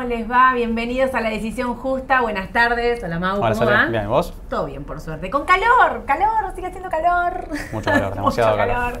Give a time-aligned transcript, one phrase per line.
[0.00, 0.54] ¿cómo les va?
[0.54, 2.22] Bienvenidos a La Decisión Justa.
[2.22, 3.04] Buenas tardes.
[3.04, 3.84] Hola Mau, Hola, ¿cómo va?
[3.84, 4.32] Bien, ¿y vos?
[4.48, 5.28] Todo bien, por suerte.
[5.28, 7.48] Con calor, calor, sigue haciendo calor.
[7.70, 9.00] Mucho calor, demasiado Mucho calor.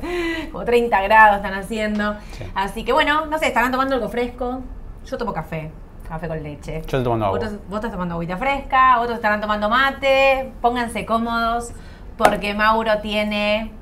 [0.52, 2.16] Como 30 grados están haciendo.
[2.32, 2.44] Sí.
[2.54, 4.60] Así que bueno, no sé, estarán tomando algo fresco.
[5.06, 5.70] Yo tomo café,
[6.06, 6.72] café con leche.
[6.72, 7.38] Yo estoy tomando agua.
[7.38, 10.52] Otros, vos estás tomando agüita fresca, otros estarán tomando mate.
[10.60, 11.72] Pónganse cómodos
[12.18, 13.72] porque Mauro tiene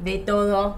[0.00, 0.76] de todo.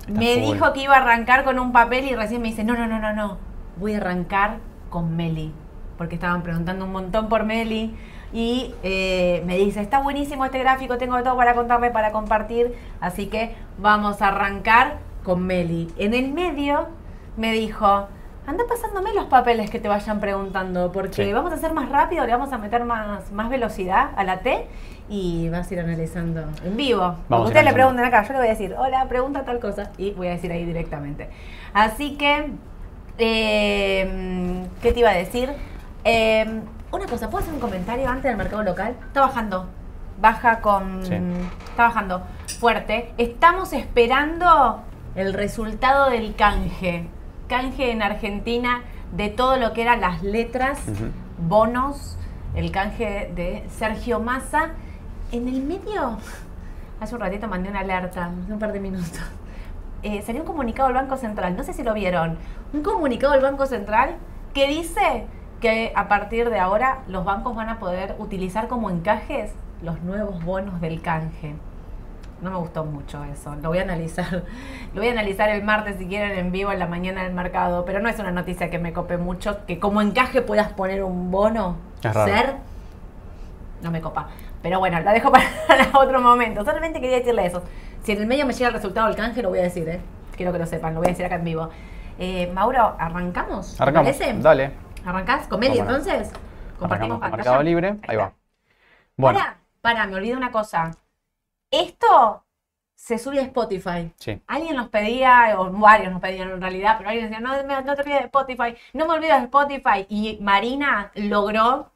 [0.00, 0.54] Está Me full.
[0.54, 2.98] dijo que iba a arrancar con un papel y recién me dice, no, no, no,
[2.98, 3.38] no, no.
[3.76, 4.56] Voy a arrancar
[4.90, 5.52] con Meli.
[5.96, 7.96] Porque estaban preguntando un montón por Meli.
[8.32, 12.74] Y eh, me dice, está buenísimo este gráfico, tengo todo para contarme, para compartir.
[13.00, 15.92] Así que vamos a arrancar con Meli.
[15.96, 16.88] En el medio
[17.36, 18.06] me dijo,
[18.46, 21.32] anda pasándome los papeles que te vayan preguntando, porque Sí.
[21.32, 24.66] vamos a hacer más rápido, le vamos a meter más, más velocidad a la T
[25.08, 27.14] y vas a ir analizando en vivo.
[27.28, 30.10] Vamos Ustedes le preguntan acá, yo le voy a decir, hola, pregunta tal cosa, y
[30.12, 31.28] voy a decir ahí directamente.
[31.72, 32.50] Así que,
[33.18, 35.50] eh, ¿qué te iba a decir?
[36.04, 38.96] Eh, una cosa, ¿puedo hacer un comentario antes del mercado local?
[39.06, 39.66] Está bajando,
[40.20, 41.04] baja con...
[41.04, 41.14] Sí.
[41.70, 42.22] Está bajando
[42.58, 43.12] fuerte.
[43.18, 44.82] Estamos esperando
[45.14, 47.08] el resultado del canje.
[47.48, 50.80] Canje en Argentina de todo lo que eran las letras,
[51.38, 52.18] bonos,
[52.54, 54.70] el canje de Sergio Massa.
[55.32, 56.18] En el medio,
[57.00, 59.20] hace un ratito mandé una alerta, un par de minutos.
[60.02, 62.38] Eh, salió un comunicado del Banco Central, no sé si lo vieron,
[62.72, 64.16] un comunicado del Banco Central
[64.54, 65.26] que dice
[65.60, 69.52] que a partir de ahora los bancos van a poder utilizar como encajes
[69.82, 71.54] los nuevos bonos del canje.
[72.40, 74.44] No me gustó mucho eso, lo voy a analizar.
[74.94, 77.84] Lo voy a analizar el martes si quieren en vivo en la mañana del mercado,
[77.84, 81.30] pero no es una noticia que me cope mucho, que como encaje puedas poner un
[81.32, 82.32] bono, Es raro.
[82.32, 82.54] ser,
[83.82, 84.28] no me copa.
[84.62, 85.44] Pero bueno, la dejo para
[85.94, 86.64] otro momento.
[86.64, 87.62] Solamente quería decirle eso.
[88.04, 90.00] Si en el medio me llega el resultado del canje, lo voy a decir, ¿eh?
[90.36, 91.68] Quiero que lo sepan, lo voy a decir acá en vivo.
[92.18, 93.76] Eh, Mauro, ¿arrancamos?
[93.76, 94.16] ¿Te Arrancamos.
[94.16, 94.34] parece?
[94.40, 94.72] Dale.
[95.04, 96.30] ¿Arrancás con Meli entonces?
[96.78, 97.18] Con pantalla.
[97.30, 97.96] Mercado Libre.
[98.06, 98.32] Ahí va.
[99.16, 100.96] Bueno, Para, para, me olvidé una cosa.
[101.70, 102.44] Esto
[102.96, 104.12] se sube a Spotify.
[104.18, 104.40] sí.
[104.46, 107.50] Alguien nos pedía, o varios nos pedían en realidad, pero alguien decía, no,
[107.82, 110.06] no te olvides de Spotify, no me olvides de Spotify.
[110.08, 111.92] Y Marina logró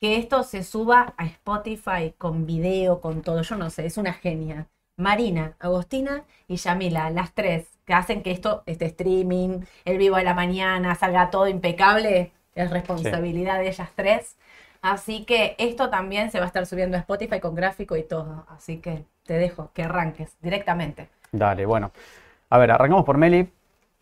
[0.00, 3.42] que esto se suba a Spotify con video, con todo.
[3.42, 4.68] Yo no sé, es una genia.
[4.96, 10.24] Marina, Agostina y Yamila, las tres, que hacen que esto, este streaming, el vivo de
[10.24, 14.36] la mañana, salga todo impecable, es responsabilidad de ellas tres.
[14.82, 18.44] Así que esto también se va a estar subiendo a Spotify con gráfico y todo.
[18.48, 21.08] Así que te dejo que arranques directamente.
[21.30, 21.92] Dale, bueno.
[22.50, 23.50] A ver, arrancamos por Meli,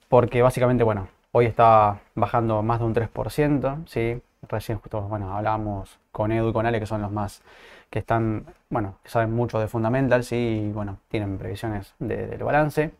[0.08, 4.20] porque básicamente, bueno, hoy está bajando más de un 3%, ¿sí?
[4.48, 7.42] Recién justo, bueno, hablábamos con Edu y con Ale, que son los más
[7.90, 10.36] que están, bueno, que saben mucho de fundamentals ¿sí?
[10.68, 12.92] y, bueno, tienen previsiones de- del balance.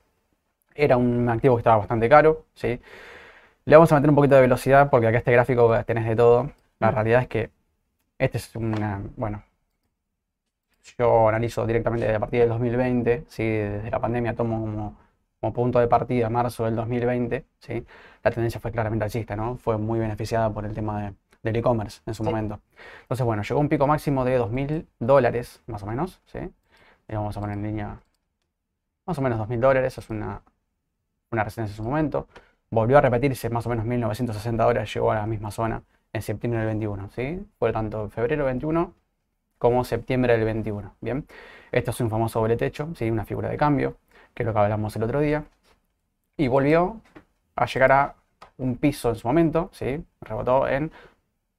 [0.85, 2.81] Era un activo que estaba bastante caro, ¿sí?
[3.67, 6.51] Le vamos a meter un poquito de velocidad porque acá este gráfico tenés de todo.
[6.81, 7.51] La realidad es que
[8.19, 9.43] este es una, bueno,
[10.99, 13.45] yo analizo directamente a partir del 2020, ¿sí?
[13.45, 14.97] desde la pandemia tomo como,
[15.41, 17.85] como punto de partida marzo del 2020, ¿sí?
[18.23, 19.57] la tendencia fue claramente alcista, ¿no?
[19.57, 22.31] fue muy beneficiada por el tema de- del e-commerce en su Sí.
[22.31, 22.61] momento.
[23.03, 26.39] Entonces, bueno, llegó a un pico máximo de 2.000 dólares, más o menos, ¿sí?
[27.09, 27.99] Y vamos a poner en línea
[29.07, 30.43] más o menos 2.000 dólares, es una,
[31.31, 32.29] una resistencia en su momento.
[32.71, 35.83] Volvió a repetirse más o menos 1.960 dólares, llegó a la misma zona
[36.13, 37.47] en septiembre del 21, ¿sí?
[37.59, 38.95] Fue tanto febrero 21
[39.59, 41.27] como septiembre del 21, ¿bien?
[41.73, 43.11] Esto es un famoso doble techo, ¿sí?
[43.11, 43.97] Una figura de cambio,
[44.35, 45.45] que es lo que hablamos el otro día.
[46.37, 47.01] Y volvió
[47.57, 48.15] a llegar a
[48.59, 50.05] un piso en su momento, ¿sí?
[50.21, 50.93] Rebotó en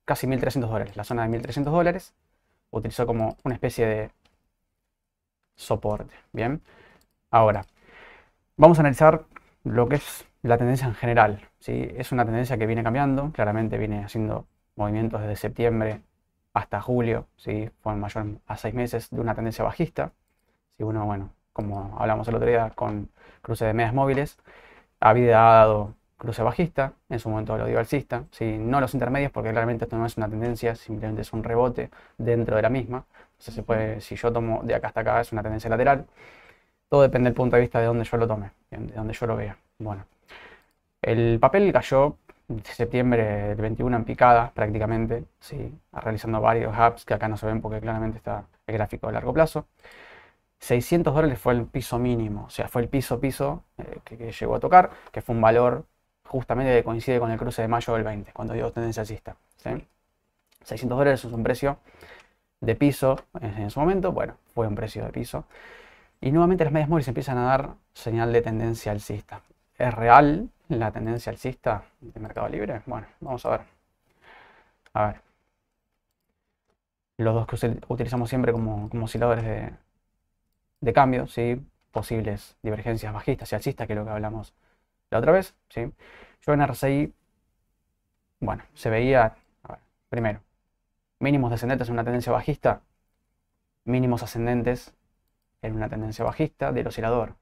[0.06, 2.13] casi 1.300 dólares, la zona de 1.300 dólares.
[2.71, 4.12] Utilizó como una especie de
[5.56, 6.62] soporte, ¿bien?
[7.31, 7.65] Ahora,
[8.57, 9.25] vamos a analizar
[9.63, 11.90] lo que es la tendencia en general, ¿sí?
[11.96, 16.02] Es una tendencia que viene cambiando, claramente viene haciendo movimientos desde septiembre
[16.54, 17.69] hasta julio, ¿sí?
[17.81, 20.12] Fue mayor a seis meses de una tendencia bajista.
[20.78, 23.10] Si uno, bueno, como hablamos el otro día con
[23.42, 24.38] cruce de medias móviles,
[25.00, 28.57] había dado cruce bajista, en su momento lo dio alcista, ¿sí?
[28.60, 32.56] no los intermedios porque claramente esto no es una tendencia, simplemente es un rebote dentro
[32.56, 33.06] de la misma.
[33.34, 36.06] Entonces se puede, si yo tomo de acá hasta acá es una tendencia lateral.
[36.92, 39.38] Todo depende del punto de vista de donde yo lo tome, de donde yo lo
[39.38, 39.58] vea.
[39.80, 40.04] Bueno,
[41.02, 42.18] el papel cayó
[42.50, 45.74] de septiembre del 21 en picada prácticamente, ¿sí?
[45.94, 49.32] realizando varios hubs que acá no se ven porque claramente está el gráfico de largo
[49.32, 49.68] plazo.
[50.60, 54.56] 600 dólares fue el piso mínimo, o sea, fue el piso piso eh, que, llegó
[54.56, 55.86] a tocar, que fue un valor
[56.26, 59.38] justamente que coincide con el cruce de mayo del 20, cuando dio tendencia alcista.
[59.56, 59.70] ¿sí?
[60.66, 61.78] 600 dólares es un precio
[62.60, 65.46] de piso en su momento, bueno, fue un precio de piso.
[66.21, 69.41] Y nuevamente las medias móviles empiezan a dar señal de tendencia alcista.
[69.77, 72.83] Es real la tendencia alcista de Mercado Libre?
[72.85, 73.62] Bueno, vamos a ver.
[74.94, 75.21] A ver.
[77.18, 79.44] Los dos que utilizamos siempre como, osciladores
[80.79, 81.59] de, cambio, ¿sí?
[81.91, 84.53] posibles divergencias bajistas y alcistas, que es lo que hablamos
[85.09, 85.56] la otra vez.
[85.69, 85.91] ¿sí?
[86.41, 87.13] Yo en RSI,
[88.39, 89.79] bueno, se veía, a ver,
[90.09, 90.41] primero,
[91.19, 92.81] mínimos descendentes en una tendencia bajista,
[93.85, 94.94] mínimos ascendentes
[95.62, 97.36] en una tendencia bajista del oscilador.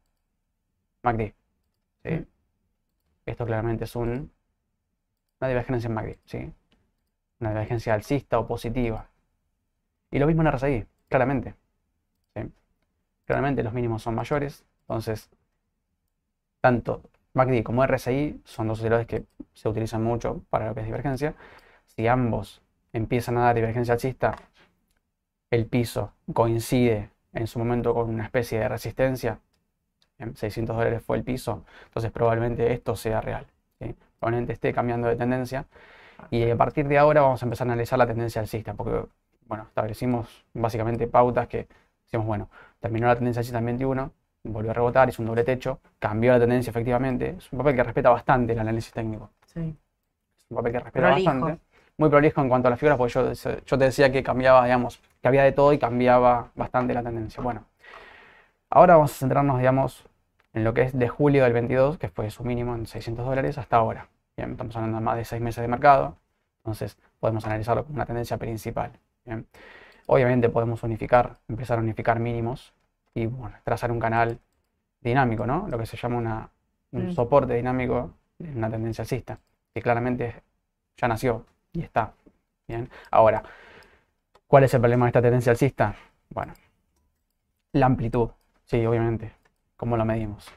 [1.03, 1.33] MACD.
[2.03, 2.09] ¿sí?
[2.09, 2.25] Mm.
[3.25, 4.31] Esto claramente es un,
[5.39, 6.17] una divergencia en MACD.
[6.25, 6.53] ¿sí?
[7.39, 9.09] Una divergencia alcista o positiva.
[10.11, 11.55] Y lo mismo en RSI, claramente.
[12.35, 12.51] ¿sí?
[13.25, 14.65] Claramente los mínimos son mayores.
[14.81, 15.29] Entonces,
[16.61, 20.85] tanto MACD como RSI son dos osciladores que se utilizan mucho para lo que es
[20.85, 21.35] divergencia.
[21.85, 22.61] Si ambos
[22.91, 24.35] empiezan a dar divergencia alcista,
[25.51, 29.39] el piso coincide en su momento con una especie de resistencia,
[30.17, 33.45] en 600 dólares fue el piso, entonces probablemente esto sea real.
[34.19, 35.65] Probablemente esté cambiando de tendencia
[36.29, 39.05] y a partir de ahora vamos a empezar a analizar la tendencia alcista, porque
[39.47, 41.67] bueno, establecimos básicamente pautas que
[42.03, 42.49] decimos, bueno,
[42.79, 44.11] terminó la tendencia alcista en 21,
[44.43, 47.35] volvió a rebotar, hizo un doble techo, cambió la tendencia efectivamente.
[47.37, 49.29] Es un papel que respeta bastante el análisis técnico.
[49.45, 49.61] Sí.
[49.61, 51.59] Es un papel que respeta bastante
[51.99, 53.31] muy prolijo en cuanto a las figuras, porque yo,
[53.65, 57.43] yo te decía que cambiaba, digamos, que había de todo y cambiaba bastante la tendencia.
[57.43, 57.65] Bueno,
[58.69, 60.05] ahora vamos a centrarnos, digamos,
[60.53, 63.57] en lo que es de julio del 22, que fue su mínimo en 600 dólares,
[63.57, 64.07] hasta ahora.
[64.37, 66.15] Bien, estamos hablando de más de seis meses de mercado,
[66.59, 68.93] entonces podemos analizarlo como una tendencia principal.
[69.25, 69.45] Bien.
[70.07, 72.73] Obviamente podemos unificar, empezar a unificar mínimos
[73.13, 74.39] y bueno, trazar un canal
[75.01, 75.67] dinámico, ¿no?
[75.67, 76.49] Lo que se llama una,
[76.91, 77.11] un mm.
[77.11, 79.37] soporte dinámico en una tendencia alcista,
[79.73, 80.41] que claramente
[80.97, 82.13] ya nació, y está.
[82.67, 82.89] Bien.
[83.11, 83.43] Ahora,
[84.47, 85.95] ¿cuál es el problema de esta tendencia alcista?
[86.29, 86.53] Bueno,
[87.73, 88.29] la amplitud.
[88.65, 89.33] Sí, obviamente.
[89.75, 90.47] ¿Cómo lo medimos?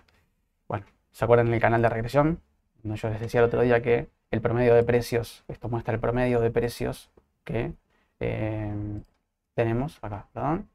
[0.68, 2.40] Bueno, ¿se acuerdan del canal de regresión?
[2.82, 6.40] Yo les decía el otro día que el promedio de precios, esto muestra el promedio
[6.40, 7.10] de precios
[7.44, 7.72] que
[8.20, 8.74] eh,
[9.54, 10.68] tenemos acá, perdón,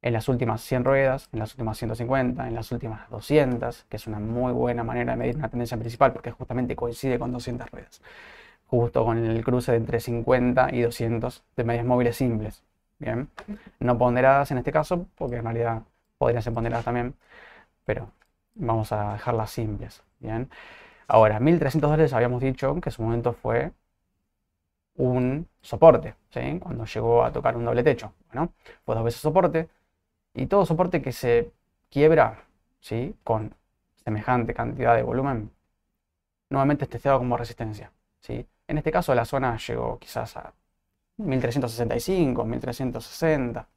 [0.00, 4.06] en las últimas 100 ruedas, en las últimas 150, en las últimas 200, que es
[4.06, 8.00] una muy buena manera de medir una tendencia principal porque justamente coincide con 200 ruedas
[8.72, 12.62] justo con el cruce de entre 50 y 200 de medias móviles simples.
[12.98, 13.28] Bien,
[13.80, 15.82] no ponderadas en este caso, porque en realidad
[16.16, 17.14] podrían ser ponderadas también,
[17.84, 18.10] pero
[18.54, 20.02] vamos a dejarlas simples.
[20.20, 20.48] Bien,
[21.08, 23.72] ahora 1300 dólares habíamos dicho que en su momento fue
[24.96, 26.58] un soporte, ¿sí?
[26.60, 28.14] cuando llegó a tocar un doble techo.
[28.32, 28.52] Bueno,
[28.86, 29.68] fue dos veces soporte
[30.34, 31.52] y todo soporte que se
[31.90, 32.44] quiebra
[32.80, 33.14] ¿sí?
[33.24, 33.54] con
[34.04, 35.50] semejante cantidad de volumen,
[36.48, 37.92] nuevamente es testeado como resistencia.
[38.20, 38.46] ¿sí?
[38.72, 40.54] En este caso la zona llegó quizás a
[41.18, 43.68] 1365, 1360,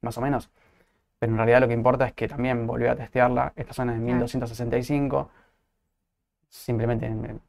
[0.00, 0.48] más o menos.
[1.18, 3.98] Pero en realidad lo que importa es que también volvió a testearla, esta zona de
[3.98, 5.28] 1265.
[6.48, 7.40] Simplemente en,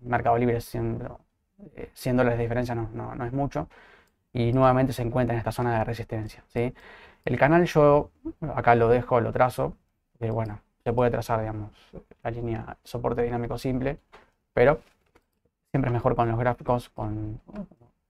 [0.00, 1.08] Mercado Libre 100,
[1.76, 3.68] eh, dólares de diferencia no, es mucho.
[4.32, 6.42] Y nuevamente se encuentra en esta zona de resistencia.
[6.48, 6.74] ¿sí?
[7.24, 8.10] El canal yo
[8.52, 9.76] acá lo dejo, lo trazo.
[10.18, 11.70] que bueno, se puede trazar, digamos,
[12.24, 14.00] la línea soporte dinámico simple,
[14.52, 14.80] pero
[15.76, 17.38] Siempre es mejor con los gráficos, con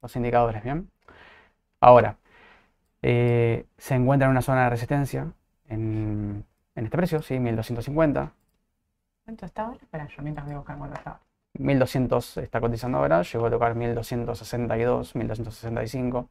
[0.00, 0.88] los indicadores, ¿bien?
[1.80, 2.16] Ahora,
[3.02, 5.32] eh, se encuentra en una zona de resistencia
[5.68, 6.46] en,
[6.76, 7.40] este precio, ¿sí?
[7.40, 8.32] 1250.
[9.24, 9.78] ¿Cuánto está ahora?
[9.82, 11.18] Espera, yo mientras voy a buscar cuánto está.
[11.54, 16.30] 1200 está cotizando ahora, llegó a tocar 1262, 1265.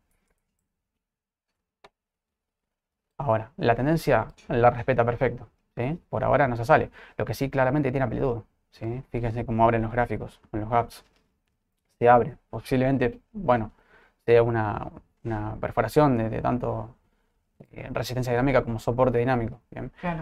[3.18, 6.00] Ahora, la tendencia la respeta perfecto, ¿sí?
[6.08, 6.92] Por ahora no se sale.
[7.18, 9.04] Lo que sí claramente tiene amplitud, ¿sí?
[9.10, 11.04] Fíjense cómo abren los gráficos, en los gaps
[12.00, 12.38] se abre.
[12.50, 13.72] Posiblemente, bueno,
[14.26, 14.92] sea una,
[15.60, 16.96] perforación de, tanto
[17.72, 19.62] eh, resistencia dinámica como soporte dinámico.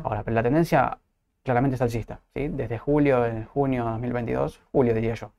[0.04, 0.98] Ahora, pero la tendencia
[1.44, 2.20] claramente es alcista.
[2.34, 2.48] ¿sí?
[2.48, 5.32] Desde julio, en junio de 2022, julio diría yo,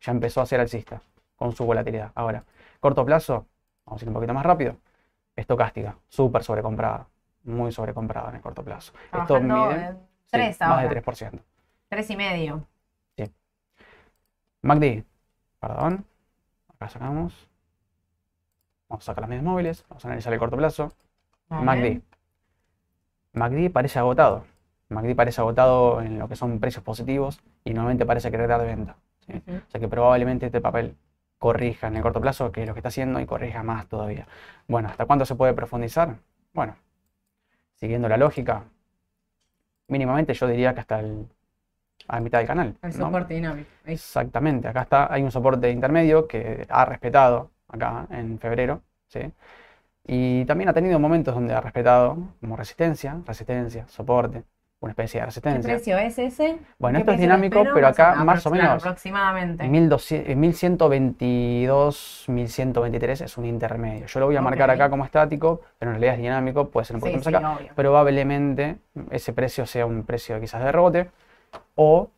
[0.00, 1.00] ya empezó a ser alcista
[1.36, 2.12] con su volatilidad.
[2.14, 2.44] Ahora,
[2.80, 3.46] corto plazo,
[3.84, 4.76] vamos a ir un poquito más rápido,
[5.34, 7.06] estocástica, súper sobrecomprada,
[7.44, 8.92] muy sobrecomprada en el corto plazo.
[9.12, 11.40] Esto mide más de 3%.
[11.90, 12.64] 3,5%.
[13.16, 13.32] Sí.
[14.62, 15.04] MACD,
[15.60, 16.04] Perdón.
[16.68, 17.48] Acá sacamos.
[18.88, 19.84] Vamos a sacar las medias móviles.
[19.88, 20.92] Vamos a analizar el corto plazo.
[21.48, 22.02] MACD.
[23.32, 24.44] MACD parece agotado.
[24.88, 28.66] MACD parece agotado en lo que son precios positivos y nuevamente parece querer dar de
[28.66, 28.96] venta.
[29.28, 30.96] O sea que probablemente este papel
[31.38, 34.26] corrija en el corto plazo, que es lo que está haciendo, y corrija más todavía.
[34.68, 36.16] Bueno, ¿hasta cuándo se puede profundizar?
[36.54, 36.76] Bueno,
[37.74, 38.64] siguiendo la lógica,
[39.88, 41.28] mínimamente yo diría que hasta el
[42.08, 42.74] a mitad del canal.
[42.82, 43.68] El soporte dinámico.
[43.84, 49.20] Exactamente, acá está, hay un soporte intermedio que ha respetado acá en febrero, ¿sí?
[50.08, 54.44] Y también ha tenido momentos donde ha respetado como resistencia, resistencia, soporte,
[54.80, 55.72] una especie de ¿Qué resistencia.
[55.74, 56.58] precio es ese?
[56.78, 59.64] Bueno, ¿Qué esto es dinámico, pero acá Más o- más o menos aproximadamente.
[59.68, 64.06] 1200 1122, 1123 es un intermedio.
[64.06, 64.74] Yo lo voy a marcar Ok.
[64.76, 67.42] acá como estático, pero en realidad es dinámico, puede ser un Sí, poquito sí, más
[67.42, 67.56] acá.
[67.56, 67.72] obvio.
[67.74, 68.76] Probablemente
[69.10, 71.10] ese precio sea un precio quizás de rebote
[71.74, 72.10] o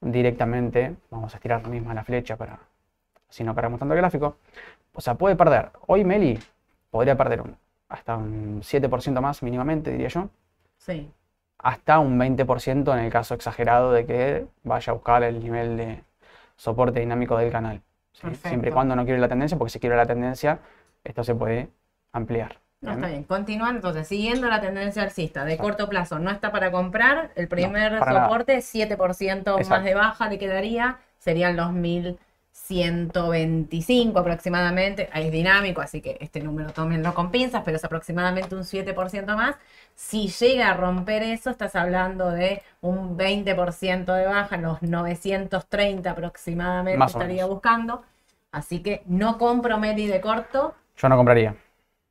[0.00, 2.58] directamente, vamos a estirar misma la flecha para
[3.28, 4.36] así no cargamos tanto el gráfico.
[4.94, 5.70] O sea, puede perder.
[5.86, 6.38] Hoy Meli
[6.90, 7.56] podría perder un,
[7.88, 10.28] hasta un 7% más mínimamente, diría yo
[10.78, 11.10] Sí.
[11.58, 16.04] hasta un 20% en el caso exagerado de que vaya a buscar el nivel de
[16.56, 17.82] soporte dinámico del canal.
[18.12, 18.34] ¿sí?
[18.34, 20.60] Siempre y cuando no quiere la tendencia, porque si quiere la tendencia,
[21.04, 21.68] esto se puede
[22.12, 22.58] ampliar.
[22.80, 23.24] No, está bien.
[23.24, 25.70] Continuando, entonces, siguiendo la tendencia alcista de Exacto.
[25.70, 27.30] corto plazo, no está para comprar.
[27.34, 29.86] El primer soporte, 7% más Exacto.
[29.86, 30.98] de baja le quedaría.
[31.18, 35.08] Serían los 1125 aproximadamente.
[35.12, 39.36] Ahí es dinámico, así que este número tómenlo con pinzas, pero es aproximadamente un 7%
[39.36, 39.56] más.
[39.94, 46.98] Si llega a romper eso, estás hablando de un 20% de baja, los 930 aproximadamente
[46.98, 48.02] Más estaría buscando.
[48.52, 50.74] Así que no compro Meli de corto.
[50.96, 51.56] Yo no compraría.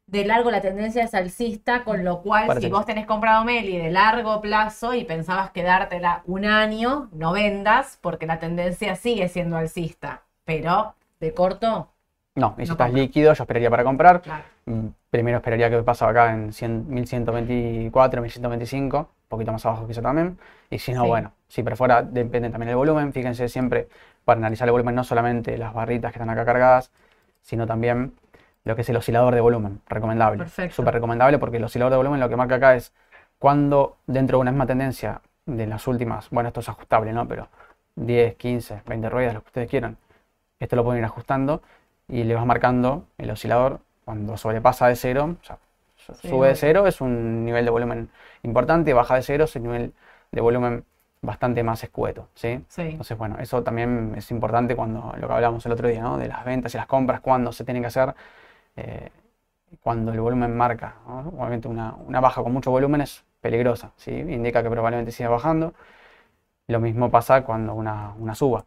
[0.08, 3.78] De largo la tendencia es alcista, con lo cual Parece si vos tenés comprado Meli
[3.78, 9.58] de largo plazo y pensabas quedártela un año, no vendas porque la tendencia sigue siendo
[9.58, 11.90] alcista, pero de corto,
[12.36, 13.02] No, y si No estás compro.
[13.02, 14.22] líquido, yo esperaría para comprar.
[14.22, 14.44] claro.
[14.66, 20.02] Mm, Primero esperaría que pase acá en 100 1124, 1125, un poquito más abajo quizá
[20.02, 20.38] también.
[20.70, 21.08] Y si no, Sí.
[21.08, 23.14] bueno, si pero fuera, depende también del volumen.
[23.14, 23.88] Fíjense siempre
[24.26, 26.92] para analizar el volumen, no solamente las barritas que están acá cargadas,
[27.42, 28.14] sino también
[28.66, 29.82] lo que es el oscilador de volumen.
[29.88, 30.40] Recomendable.
[30.40, 30.76] Perfecto.
[30.76, 32.92] Súper recomendable porque el oscilador de volumen lo que marca acá es
[33.40, 37.28] cuando dentro de una misma tendencia de las últimas, bueno, esto es ajustable, ¿no?
[37.28, 37.48] Pero
[37.96, 39.98] 10, 15, 20 ruedas, lo que ustedes quieran.
[40.60, 41.62] Esto lo pueden ir ajustando
[42.08, 45.58] y le vas marcando el oscilador cuando sobrepasa de cero, o sea,
[46.22, 48.10] Sí, sube de cero es un nivel de volumen
[48.44, 49.94] importante, baja de cero es un nivel
[50.32, 50.86] de volumen
[51.22, 52.64] bastante más escueto, ¿sí?
[52.68, 56.18] Sí, Entonces, bueno, eso también es importante cuando lo que hablábamos el otro día, ¿no?
[56.18, 58.14] De las ventas y las compras, cuándo se tienen que hacer,
[58.76, 59.10] eh,
[59.82, 61.20] cuando el volumen marca, ¿no?
[61.38, 64.12] Obviamente una, una baja con mucho volumen es peligrosa, ¿sí?
[64.12, 65.74] Indica que probablemente siga bajando.
[66.68, 68.66] Lo mismo pasa cuando una, una suba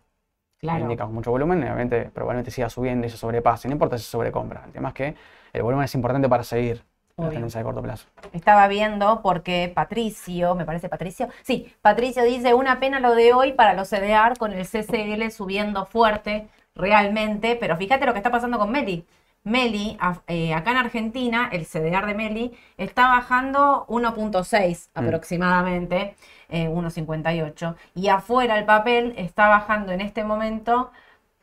[0.61, 0.81] claro.
[0.81, 4.11] indica con mucho volumen, obviamente probablemente siga subiendo y se sobrepase, no importa si se
[4.11, 4.65] sobrecompra.
[4.67, 5.15] El tema es que
[5.53, 6.85] el volumen es importante para seguir
[7.17, 8.07] la tendencia de corto plazo.
[8.33, 13.53] Estaba viendo porque Patricio, me parece Patricio, sí, Patricio dice, una pena lo de hoy
[13.55, 18.59] para los CDR con el CCL subiendo fuerte realmente, pero fíjate lo que está pasando
[18.59, 19.05] con Meli.
[19.49, 24.99] Meli, a- eh, acá en Argentina, el CDR de Meli está bajando 1.6 Mm.
[25.01, 26.15] aproximadamente,
[26.49, 30.91] eh, 1.58, y afuera el papel está bajando en este momento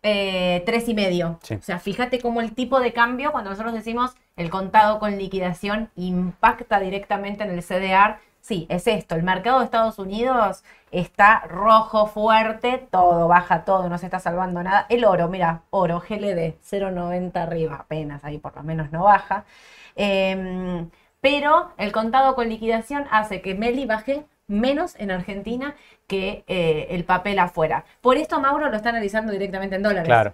[0.08, 1.40] eh, tres y medio.
[1.42, 1.56] Sí.
[1.56, 5.90] O sea, fíjate cómo el tipo de cambio, cuando nosotros decimos el contado con liquidación,
[5.96, 8.20] impacta directamente en el CDR.
[8.46, 9.16] Sí, es esto.
[9.16, 14.62] El mercado de Estados Unidos está rojo fuerte, todo baja todo, no se está salvando
[14.62, 14.86] nada.
[14.90, 19.46] El oro, mira, oro, GLD, 0.90 arriba, apenas ahí por lo menos no baja.
[19.96, 25.74] Em, pero el contado con liquidación hace que Meli baje menos en Argentina
[26.06, 27.84] que eh, el papel afuera.
[28.00, 30.06] Por esto Mauro lo está analizando directamente en dólares.
[30.06, 30.34] Claro,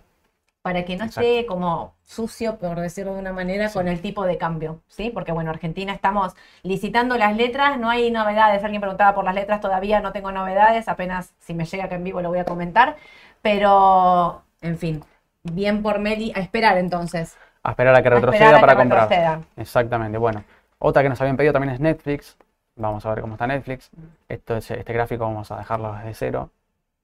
[0.61, 1.21] Para que no Exacto.
[1.27, 5.09] esté como sucio, por decirlo de una manera, con el tipo de cambio, ¿sí?
[5.09, 8.63] Porque bueno, Argentina estamos licitando las letras, no hay novedades.
[8.63, 12.03] Alguien preguntaba por las letras, todavía no tengo novedades, apenas si me llega acá en
[12.03, 12.95] vivo lo voy a comentar.
[13.41, 15.03] Pero, en fin,
[15.43, 17.37] bien por Meli, a esperar entonces.
[17.63, 19.01] a esperar a que A retroceda a para que comprar.
[19.09, 19.41] retroceda.
[19.57, 20.43] Exactamente, bueno.
[20.77, 22.37] Otra que nos habían pedido también es Netflix.
[22.75, 23.89] Vamos a ver cómo está Netflix.
[24.29, 26.49] Esto es, este gráfico vamos a dejarlo desde cero.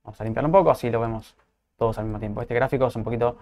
[0.04, 1.36] Vamos a limpiarlo un poco, así lo vemos
[1.78, 2.42] todos al mismo tiempo.
[2.42, 3.38] Este gráfico es un poquito,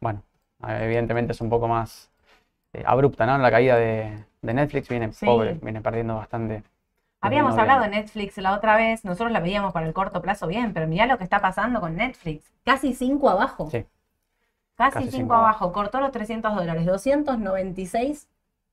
[0.00, 0.22] bueno,
[0.66, 2.10] evidentemente es un poco más
[2.72, 3.36] eh, abrupta, ¿no?
[3.38, 5.26] La caída de, de Netflix viene Sí.
[5.26, 6.62] pobre, viene perdiendo bastante.
[7.22, 7.88] Habíamos hablado de.
[7.90, 11.18] Netflix la otra vez, nosotros la veíamos para el corto plazo bien, pero mirá lo
[11.18, 12.50] que está pasando con Netflix.
[12.64, 13.68] Casi 5 abajo.
[13.70, 13.84] Sí.
[14.76, 15.70] Casi Casi 5 cinco abajo.
[15.72, 16.86] Cortó los 300 dólares.
[16.86, 18.26] 296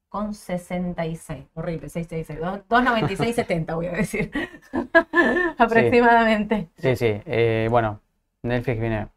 [0.07, 1.43] con 66.
[1.55, 2.39] Horrible, 666.
[2.39, 4.31] Dos- 296.70 voy a decir.
[5.57, 6.69] Aproximadamente.
[6.77, 7.21] Sí, sí.
[7.25, 7.99] eh, bueno,
[8.43, 9.07] Netflix viene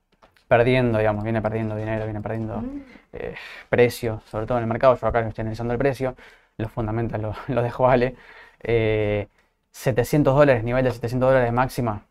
[0.48, 3.34] perdiendo, digamos, viene perdiendo dinero, viene perdiendo Mm, eh,
[3.68, 4.96] precio, sobre todo en el mercado.
[4.96, 6.16] Yo acá estoy analizando el precio,
[6.56, 8.16] los fundamentos lo, lo dejo vale.
[8.60, 9.28] Eh,
[9.72, 12.06] 700 dólares, nivel de 700 dólares máxima,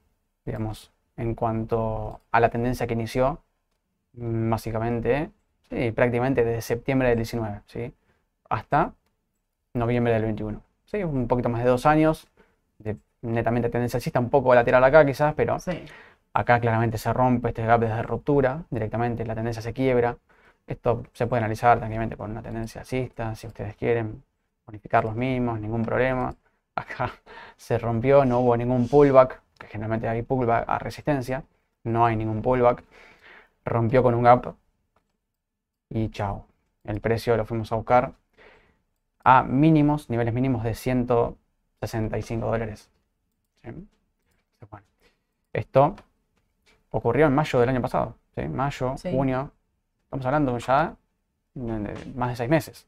[0.45, 3.43] digamos, en cuanto a la tendencia que inició,
[4.13, 5.31] básicamente,
[5.69, 7.93] sí, prácticamente desde septiembre del 19, ¿sí?
[8.49, 8.93] Hasta
[9.73, 10.61] noviembre del 21.
[10.85, 12.27] Sí, un poquito más de dos años
[12.79, 15.83] de netamente tendencia alcista, un poco lateral acá quizás, pero Sí.
[16.39, 20.17] Acá claramente se rompe este gap desde ruptura, directamente la tendencia se quiebra.
[20.67, 24.23] Esto se puede analizar tranquilamente con una tendencia alcista, si ustedes quieren
[24.65, 26.33] bonificar los mismos, ningún problema.
[26.75, 27.11] acá
[27.57, 31.43] se rompió, no hubo ningún pullback, que generalmente hay pullback a resistencia,
[31.83, 32.85] no hay ningún pullback,
[33.65, 34.55] rompió con un gap
[35.89, 36.45] y chao.
[36.85, 38.13] El precio lo fuimos a buscar
[39.25, 42.89] a mínimos, niveles mínimos de 165 dólares.
[45.51, 45.95] esto
[46.91, 48.15] ocurrió en mayo del año pasado,
[48.51, 49.51] mayo, junio,
[50.03, 50.95] estamos hablando ya
[51.53, 52.87] de más de seis meses.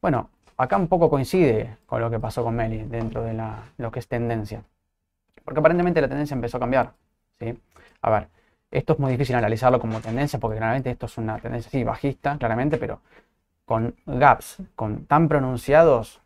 [0.00, 3.34] Bueno, acá un poco coincide con lo que pasó con Meli dentro de
[3.78, 4.62] lo que es tendencia.
[5.44, 6.92] Porque aparentemente la tendencia empezó a cambiar.
[7.38, 7.58] ¿sí?
[8.02, 8.28] A ver,
[8.70, 12.36] esto es muy difícil analizarlo como tendencia porque claramente esto es una tendencia, sí, bajista,
[12.38, 13.00] claramente, pero
[13.64, 16.20] con gaps con tan pronunciados,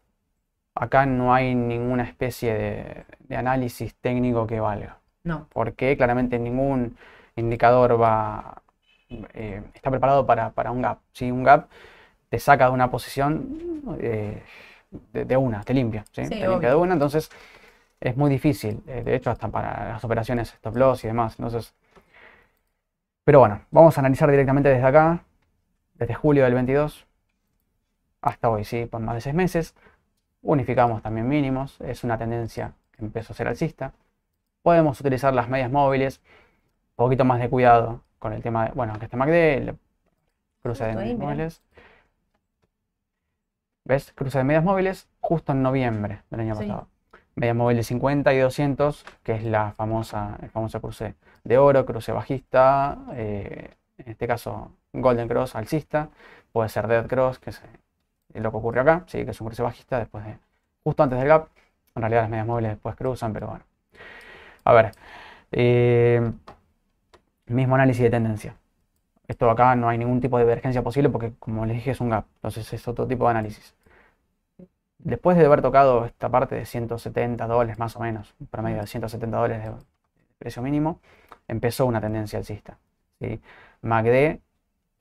[0.75, 4.98] acá no hay ninguna especie de, análisis técnico que valga.
[5.25, 5.47] No.
[5.53, 6.97] Porque claramente ningún
[7.37, 8.63] indicador va,
[9.09, 10.99] eh, está preparado para, un gap.
[11.13, 11.69] Si Un gap
[12.29, 14.43] te saca de una posición eh,
[15.13, 16.29] de, una, te limpia, ¿sí?
[16.29, 17.31] te limpia de una, entonces
[18.01, 18.83] es muy difícil.
[18.87, 21.37] Eh, de hecho, hasta para las operaciones stop loss y demás.
[21.39, 21.75] Entonces,
[23.25, 25.25] pero bueno, vamos a analizar directamente desde acá,
[25.95, 27.07] desde julio del 22
[28.21, 28.87] hasta hoy, ¿sí?
[28.87, 29.75] Por más de seis meses.
[30.43, 33.93] Unificamos también mínimos, es una tendencia que empezó a ser alcista.
[34.63, 36.21] Podemos utilizar las medias móviles,
[36.97, 39.75] un poquito más de cuidado con el tema de, bueno, que este MACD,
[40.63, 41.63] cruce de medias móviles.
[43.85, 44.13] ¿Ves?
[44.15, 46.89] Cruce de medias móviles justo en noviembre del año pasado.
[47.37, 51.87] Media móvil de 50 y 200, que es la famosa, el famoso cruce de oro,
[51.87, 56.11] cruce bajista, eh, en este caso Golden Cross alcista,
[56.53, 57.63] puede ser Dead Cross, que es
[58.35, 60.37] lo que ocurre acá, sí, que es un cruce bajista después de,
[60.83, 61.49] justo antes del gap.
[61.95, 63.65] En realidad las medias móviles después cruzan, pero bueno.
[64.69, 64.93] A ver,
[65.53, 66.21] eh,
[67.47, 68.55] mismo análisis de tendencia.
[69.29, 72.11] Esto acá no hay ningún tipo de divergencia posible porque, como les dije, es un
[72.11, 72.27] gap.
[72.37, 73.75] Entonces es otro tipo de análisis.
[74.99, 78.87] Después de haber tocado esta parte de 170 dólares más o menos, un promedio de
[78.87, 79.73] 170 dólares de
[80.39, 81.01] precio mínimo,
[81.49, 82.79] empezó una tendencia alcista.
[83.21, 83.41] ¿sí?
[83.83, 84.41] MACD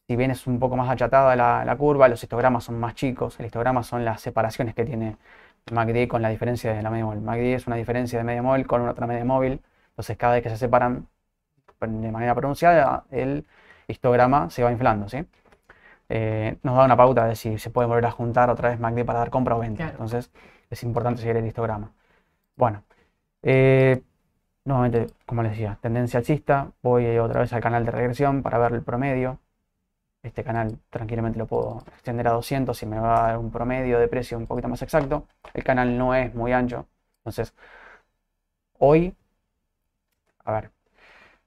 [0.08, 3.40] si bien es un poco más achatada la, curva, los histogramas son más chicos.
[3.40, 5.18] El histograma son las separaciones que tiene
[5.72, 7.22] MACD con la diferencia de la media móvil.
[7.22, 9.62] MACD es una diferencia de media móvil con otra media móvil.
[9.90, 11.08] Entonces, cada vez que se separan
[11.82, 13.46] de manera pronunciada, el
[13.88, 15.10] histograma se va inflando.
[15.10, 15.26] ¿sí?
[16.10, 19.06] Eh, nos da una pauta de si se puede volver a juntar otra vez MACD
[19.06, 19.90] para dar compra o venta.
[19.90, 20.32] Entonces,
[20.70, 21.92] es importante seguir el histograma.
[22.56, 22.84] Bueno,
[23.44, 24.04] eh,
[24.66, 26.72] nuevamente, como les decía, tendencia alcista.
[26.82, 29.40] Voy otra vez al canal de regresión para ver el promedio
[30.28, 34.00] este canal tranquilamente lo puedo extender a 200 si me va a dar un promedio
[34.00, 35.26] de precio un poquito más exacto.
[35.54, 36.86] El canal no es muy ancho.
[37.20, 37.54] Entonces,
[38.80, 39.16] hoy,
[40.46, 40.72] a ver,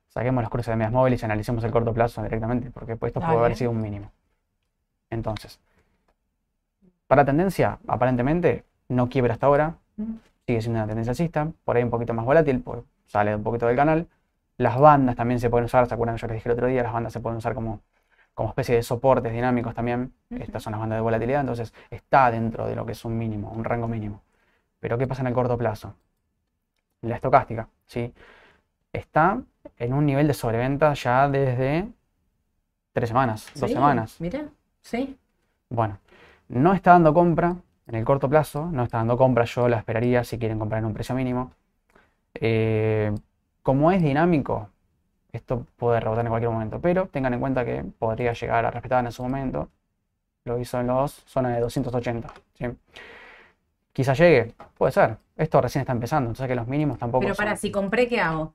[0.08, 3.38] saquemos los cruces de medias móviles y analicemos el corto plazo directamente, porque esto puede
[3.38, 4.10] haber sido un mínimo.
[5.08, 5.60] Entonces,
[7.06, 9.76] para tendencia, aparentemente no quiebra hasta ahora,
[10.46, 13.66] sigue siendo una tendencia alcista, por ahí un poquito más volátil, pues sale un poquito
[13.66, 14.06] del canal.
[14.56, 16.16] Las bandas también se pueden usar, ¿se acuerdan?
[16.18, 17.80] Yo les dije el otro día, las bandas se pueden usar como
[18.40, 20.14] como especie de soportes dinámicos también.
[20.30, 23.50] Estas son las bandas de volatilidad, entonces está dentro de lo que es un mínimo,
[23.50, 24.22] un rango mínimo.
[24.78, 25.94] Pero ¿qué pasa en el corto plazo?
[27.02, 28.14] La estocástica, ¿sí?
[28.94, 29.42] Está
[29.76, 31.86] en un nivel de sobreventa ya desde
[32.94, 34.18] tres semanas, dos semanas.
[34.20, 34.46] Mira,
[34.80, 35.18] sí.
[35.68, 35.98] Bueno,
[36.48, 37.56] no está dando compra
[37.88, 40.86] en el corto plazo, no está dando compra, yo la esperaría si quieren comprar en
[40.86, 41.52] un precio mínimo.
[42.32, 43.12] Eh,
[43.62, 44.70] como es dinámico,
[45.32, 49.04] esto puede rebotar en cualquier momento, pero tengan en cuenta que podría llegar a respetar
[49.04, 49.68] en su momento.
[50.44, 52.28] Lo hizo en los zona de 280.
[52.54, 52.66] ¿sí?
[53.92, 55.16] Quizá llegue, puede ser.
[55.36, 57.22] Esto recién está empezando, entonces que los mínimos tampoco.
[57.22, 58.52] Pero para, si compré, ¿qué hago?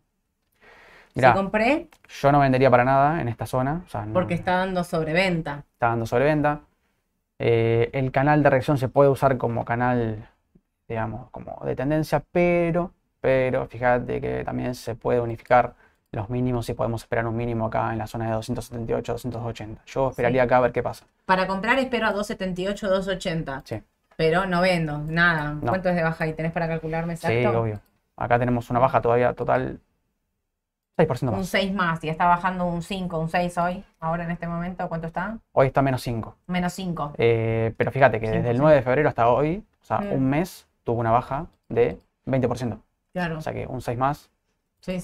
[1.15, 1.88] si compré.
[2.21, 3.83] Yo no vendería para nada en esta zona.
[4.11, 5.63] porque está dando sobreventa.
[5.73, 6.61] Está dando sobreventa.
[7.39, 10.27] Eh, el canal de reacción se puede usar como canal,
[10.88, 15.75] digamos, como de tendencia, pero, pero fíjate que también se puede unificar
[16.15, 19.82] los mínimos, si podemos esperar un mínimo acá en la zona de 278, 280.
[19.86, 21.06] Yo esperaría acá a ver qué pasa.
[21.25, 23.62] Para comprar espero a 278, 280.
[23.65, 23.82] Sí.
[24.17, 25.58] Pero no vendo, nada.
[25.60, 26.34] ¿Cuánto es de baja ahí?
[26.34, 27.38] ¿Tenés para calcularme exacto?
[27.38, 27.82] Sí, obvio.
[28.15, 29.80] Acá tenemos una baja todavía total
[30.97, 31.39] 6% más.
[31.39, 34.88] Un 6 más, y está bajando un 5, un 6 hoy, ahora en este momento,
[34.88, 35.38] ¿cuánto está?
[35.51, 36.38] Hoy está menos 5.
[36.47, 37.13] Menos 5.
[37.17, 40.13] Eh, pero fíjate que desde el 9 de febrero hasta hoy, o sea, mm.
[40.13, 42.80] un mes, tuvo una baja de 20%.
[43.12, 43.38] Claro.
[43.38, 44.30] O sea que un 6 más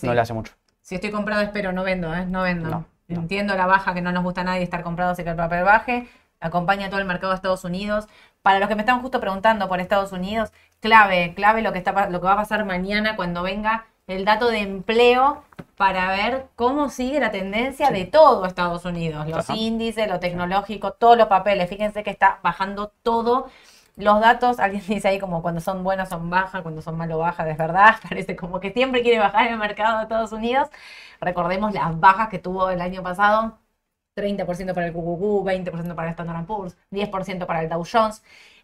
[0.04, 0.54] no le hace mucho.
[0.82, 2.26] Si estoy comprado, espero, no vendo, ¿eh?
[2.26, 2.86] No vendo.
[3.08, 5.64] Entiendo la baja que no nos gusta a nadie estar comprado si que el papel
[5.64, 6.08] baje.
[6.40, 8.08] Acompaña todo el mercado de Estados Unidos.
[8.42, 12.10] Para los que me están justo preguntando por Estados Unidos, clave, clave lo que, está,
[12.10, 15.44] lo que va a pasar mañana cuando venga el dato de empleo
[15.78, 19.28] para ver cómo sigue la tendencia de todo Estados Unidos.
[19.28, 21.70] Los índices, lo tecnológico, todos los papeles.
[21.70, 23.48] Fíjense que está bajando todo
[23.98, 27.48] Los datos, alguien dice ahí como cuando son buenos son bajas, cuando son malos bajas,
[27.48, 30.70] es verdad, parece como que siempre quiere bajar el mercado de Estados Unidos.
[31.20, 33.60] Recordemos las bajas que tuvo el año pasado,
[34.16, 38.24] 30% para el QQQ, 20% para el Standard Poor's, 10% para el Dow Jones.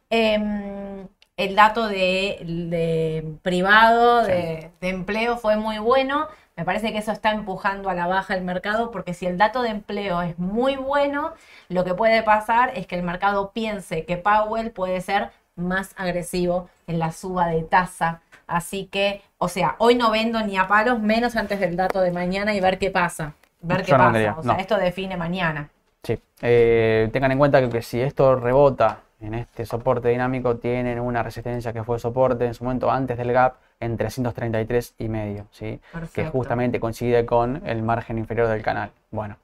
[0.10, 6.28] Em, el dato de, privado, de, empleo, fue muy bueno.
[6.58, 9.62] Me parece que eso está empujando a la baja el mercado porque si el dato
[9.62, 11.34] de empleo es muy bueno,
[11.70, 16.68] lo que puede pasar es que el mercado piense que Powell puede ser más agresivo
[16.88, 18.22] en la suba de tasa.
[18.48, 22.12] Así que, o sea, hoy no vendo ni a palos, menos antes del dato de
[22.12, 23.36] mañana y ver qué pasa.
[23.62, 24.36] Ver qué pasa.
[24.40, 25.70] o sea, esto define mañana.
[26.02, 26.20] Sí.
[26.42, 31.72] Eh, tengan en cuenta que si esto rebota en este soporte dinámico tienen una resistencia
[31.72, 35.80] que fue soporte en su momento antes del gap en 333 y medio, ¿sí?
[36.14, 38.92] que justamente coincide con el margen inferior del canal.
[39.12, 39.38] Bueno,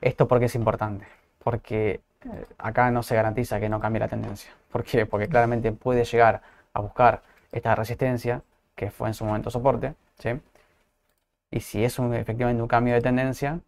[0.00, 1.06] esto porque es importante,
[1.42, 4.50] porque eh, acá no se garantiza que no cambie la tendencia.
[4.72, 5.06] ¿Por qué?
[5.06, 8.42] Porque claramente puede llegar a buscar esta resistencia
[8.74, 10.30] que fue en su momento soporte, ¿sí?
[11.50, 13.60] y si es un, efectivamente un cambio de tendencia,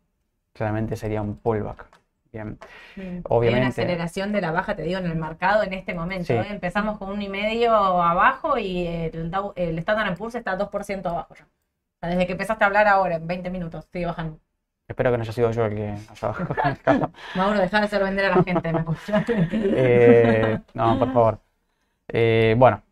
[0.52, 1.99] claramente sería un pullback.
[2.32, 2.58] Bien.
[3.24, 3.48] Obviamente.
[3.48, 6.32] Hay una aceleración de la baja, te digo, en el mercado en este momento.
[6.32, 6.46] ¿eh?
[6.48, 12.08] Empezamos con un y medio abajo y el, el Standard Poor's está 2% abajo ya.
[12.08, 14.38] desde que empezaste a hablar ahora, en 20 minutos, sigue bajando.
[14.86, 17.10] Espero que no haya sido yo el que haya bajado.
[17.36, 18.84] Mauro, deja de hacer vender a la gente, me
[19.52, 21.38] eh, No, por favor.
[22.08, 22.82] Eh, bueno.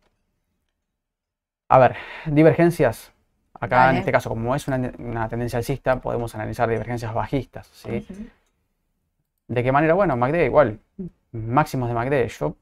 [1.68, 1.96] A ver,
[2.27, 3.12] divergencias.
[3.61, 7.66] Acá en este caso, como es una, tendencia alcista, podemos analizar divergencias bajistas.
[7.72, 8.07] ¿sí?
[9.48, 9.94] ¿De qué manera?
[9.94, 10.80] Bueno, MACD igual,
[11.32, 12.28] máximos de MACD.
[12.28, 12.56] Yo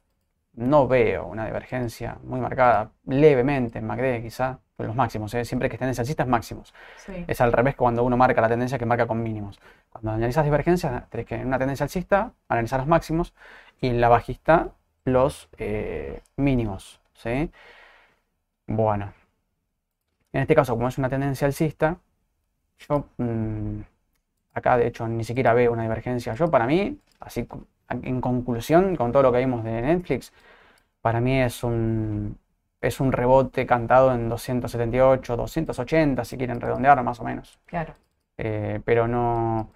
[0.55, 5.35] no veo una divergencia muy marcada, levemente en MACD quizá, los máximos.
[5.35, 5.45] ¿eh?
[5.45, 6.75] Siempre que estén alcistas, máximos.
[7.27, 9.59] Es al revés cuando uno marca la tendencia que marca con mínimos.
[9.91, 13.35] Cuando analizas divergencias, tenés que en una tendencia alcista analizar los máximos
[13.81, 14.71] y en la bajista
[15.05, 17.01] los eh, mínimos.
[17.15, 17.51] ¿sí?
[18.67, 19.13] Bueno,
[20.33, 21.99] en este caso, como es una tendencia alcista,
[22.79, 23.07] yo...
[23.19, 23.81] Mm,
[24.57, 26.33] Acá, de hecho, ni siquiera veo una divergencia.
[26.33, 27.47] Yo, para mí, así
[27.91, 30.33] en conclusión, con todo lo que vimos de Netflix,
[31.03, 32.39] para mí es un,
[32.81, 37.59] es un rebote cantado en 278, 280, si quieren redondear más o menos.
[37.67, 37.93] Claro.
[38.39, 39.73] Eh, pero no,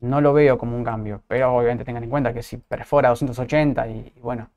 [0.00, 1.22] no lo veo como un cambio.
[1.28, 4.48] Pero obviamente tengan en cuenta que si perfora 280 y, bueno,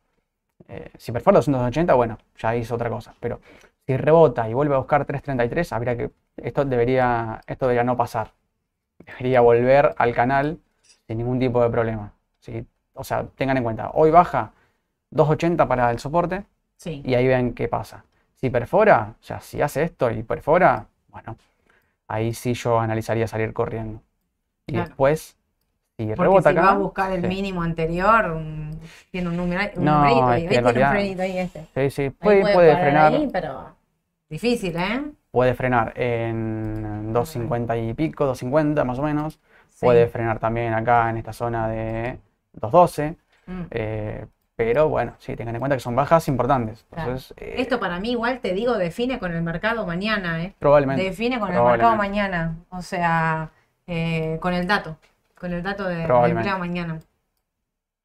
[0.70, 3.14] eh, si perfora 280, bueno, ya hizo otra cosa.
[3.20, 3.42] Pero
[3.86, 8.39] si rebota y vuelve a buscar 333, habría que, esto debería, esto debería no pasar
[9.06, 10.60] debería volver al canal
[11.08, 12.14] sin ningún tipo de problema.
[12.40, 12.66] ¿sí?
[12.94, 14.52] O sea, tengan en cuenta, hoy baja
[15.12, 16.46] 280 para el soporte
[16.86, 18.06] y ahí ven qué pasa.
[18.36, 21.36] Si perfora, o sea, si hace esto y perfora, bueno,
[22.08, 24.02] ahí sí yo analizaría salir corriendo.
[24.66, 25.36] Y después,
[25.98, 26.68] si rebota si acá.
[26.68, 28.40] va a buscar el mínimo anterior,
[29.12, 30.42] tiene un, número, un numerito ahí.
[30.44, 31.68] Ahí tiene un frenito ahí este.
[31.74, 33.14] Sí, sí, puede, puede, frenar.
[33.34, 33.76] pero
[34.30, 35.12] difícil, ¿eh?
[35.32, 39.40] Puede frenar en 2.50 y pico, 2.50 más o menos.
[39.80, 42.20] Puede frenar también acá en esta zona de
[42.60, 43.16] 2.12.
[43.46, 43.62] Mm.
[43.72, 44.26] Eh,
[44.60, 46.86] pero bueno, sí, tengan en cuenta que son bajas importantes.
[47.38, 50.44] Eh, Esto para mí igual te digo, define con el mercado mañana.
[50.44, 50.54] ¿eh?
[50.60, 51.02] Probablemente.
[51.02, 52.58] Define con el mercado mañana.
[52.70, 53.52] O sea,
[53.88, 54.98] eh, con el dato.
[55.40, 57.00] Con el dato de, mercado mañana.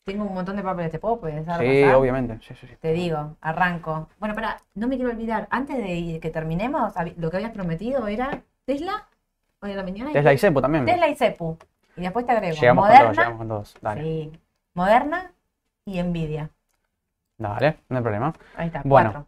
[0.05, 1.59] Tengo un montón de papeles, ¿te puedo pensar?
[1.61, 2.39] Sí, obviamente.
[2.79, 4.09] Te digo, arranco.
[4.21, 8.43] Bueno, para, no me quiero olvidar, antes de que terminemos, lo que habías prometido era
[8.67, 9.09] Tesla,
[9.61, 10.13] hoy en la mañana.
[10.13, 10.85] Tesla y Cepu también.
[10.85, 11.57] Tesla y Cepu.
[11.97, 12.55] Y después te agrego.
[12.55, 13.75] Llegamos Moderna, con dos, llegamos con dos.
[13.81, 14.03] Dale.
[14.03, 14.33] Sí.
[14.75, 15.33] Moderna
[15.87, 16.51] y Nvidia.
[17.39, 18.35] Dale, no hay problema.
[18.57, 19.11] Ahí está, bueno.
[19.11, 19.27] Cuatro.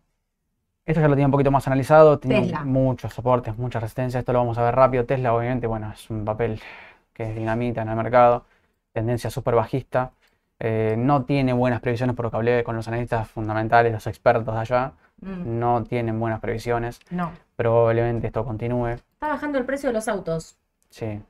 [0.85, 4.41] Esto ya lo tenía un poquito más analizado, tiene muchos soportes, mucha resistencia, esto lo
[4.41, 5.05] vamos a ver rápido.
[5.07, 6.61] Tesla, obviamente, bueno, es un papel
[7.15, 8.45] que es dinamita en el mercado,
[8.93, 10.13] tendencia súper bajista.
[10.59, 14.55] Eh, no tiene buenas previsiones por lo que hablé con los analistas fundamentales, los expertos
[14.55, 14.93] de allá.
[15.21, 15.59] Mm.
[15.59, 17.01] No tienen buenas previsiones.
[17.11, 17.33] No.
[17.57, 18.89] Probablemente esto continúe.
[18.89, 20.57] Está bajando el precio de los autos.
[20.91, 21.21] Sí.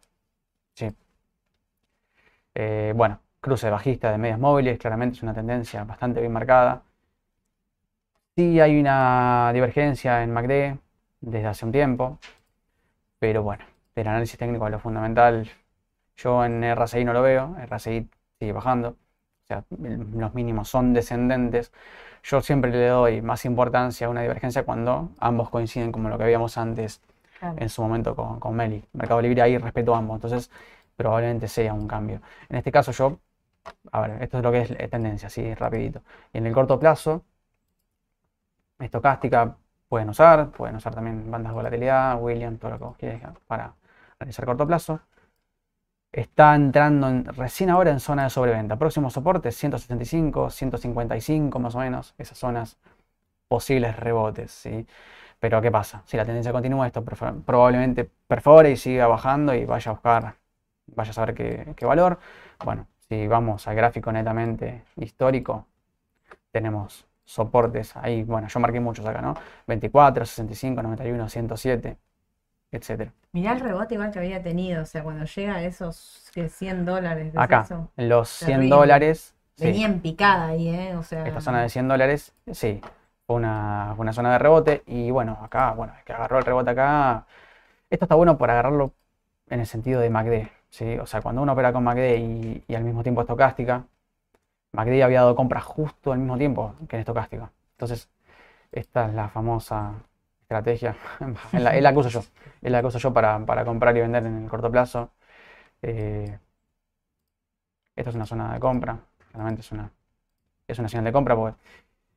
[0.74, 0.94] Sí.
[2.54, 6.82] Eh, bueno, cruce bajista de medias móviles, claramente es una tendencia bastante bien marcada.
[8.36, 10.78] Sí hay una divergencia en MACD
[11.20, 12.18] desde hace un tiempo,
[13.18, 15.48] pero bueno, del análisis técnico a lo fundamental,
[16.16, 18.08] yo en RSI no lo veo, RSI
[18.38, 18.96] sigue bajando
[19.48, 21.72] o sea, los mínimos son descendentes,
[22.22, 26.24] yo siempre le doy más importancia a una divergencia cuando ambos coinciden como lo que
[26.24, 27.00] habíamos antes
[27.56, 28.84] en su momento con, con Meli.
[28.92, 30.50] Mercado Libre ahí respeto a ambos, entonces
[30.96, 32.20] probablemente sea un cambio.
[32.48, 33.20] En este caso yo,
[33.92, 36.02] a ver, esto es lo que es tendencia, así rapidito.
[36.32, 37.24] Y en el corto plazo,
[38.78, 39.56] estocástica
[39.88, 43.74] pueden usar, pueden usar también bandas de volatilidad, William, todo lo que vos quieras para
[44.18, 45.00] realizar corto plazo.
[46.20, 48.76] Está entrando en- recién ahora en zona de sobreventa.
[48.76, 52.78] Próximo soporte 175, 155 más o menos, esas zonas
[53.48, 54.68] posibles rebotes.
[55.40, 56.02] Pero ¿qué pasa?
[56.06, 60.36] Si la tendencia continúa, esto probablemente perfore y siga bajando y vaya a buscar,
[60.88, 62.18] vaya a saber qué, qué valor.
[62.64, 65.66] Bueno, si vamos al gráfico netamente histórico,
[66.52, 69.34] tenemos soportes ahí, bueno, yo marqué muchos acá, ¿no?
[69.66, 71.98] 24, 65, 91, 107,
[72.70, 73.12] etcétera.
[73.32, 76.84] Mirá el rebote igual que había tenido, o sea, cuando llega a esos que 100
[76.84, 78.76] dólares de Acá, eso, los 100 Terrible.
[78.76, 80.96] dólares, sí, venía en picada ahí, ¿eh?
[80.96, 82.80] O sea, esta zona de 100 dólares, sí,
[83.26, 84.82] fue una, una zona de rebote.
[84.86, 87.26] Y bueno, acá, bueno, es que agarró el rebote acá.
[87.90, 88.92] Esto está bueno por agarrarlo
[89.48, 90.98] en el sentido de MACD, ¿sí?
[90.98, 93.84] O sea, cuando uno opera con MACD y, y al mismo tiempo estocástica,
[94.72, 97.50] MACD había dado compras justo al mismo tiempo que en estocástica.
[97.72, 98.08] Entonces,
[98.72, 99.94] esta es la famosa
[100.46, 100.96] estrategia,
[101.52, 102.20] es la, es la que uso yo,
[102.62, 105.12] es la que uso yo para, para comprar y vender en el corto plazo.
[105.82, 106.38] Eh,
[107.94, 108.98] esta es una zona de compra,
[109.30, 109.90] claramente es una,
[110.68, 111.56] es una señal de compra porque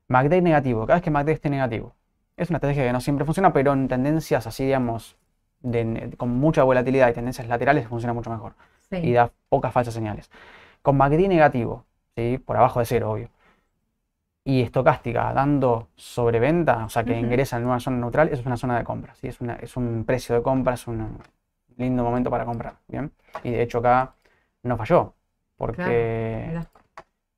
[0.08, 1.94] MACD negativo, cada vez que MACD esté negativo.
[2.36, 5.16] Es una estrategia que no siempre funciona, pero en tendencias así, digamos,
[5.60, 8.54] de- con mucha volatilidad y tendencias laterales funciona mucho mejor
[8.90, 8.96] sí.
[9.02, 10.30] y da pocas falsas señales.
[10.82, 12.38] Con MACD negativo, ¿sí?
[12.38, 13.30] por abajo de cero, obvio,
[14.50, 18.56] y estocástica dando sobreventa, o sea que ingresa en una zona neutral, eso es una
[18.56, 19.28] zona de compra, ¿sí?
[19.28, 21.18] es, una- es un precio de compra, es un
[21.76, 23.12] lindo momento para comprar, ¿bien?
[23.44, 24.14] Y de hecho acá
[24.62, 25.14] no falló,
[25.56, 25.84] porque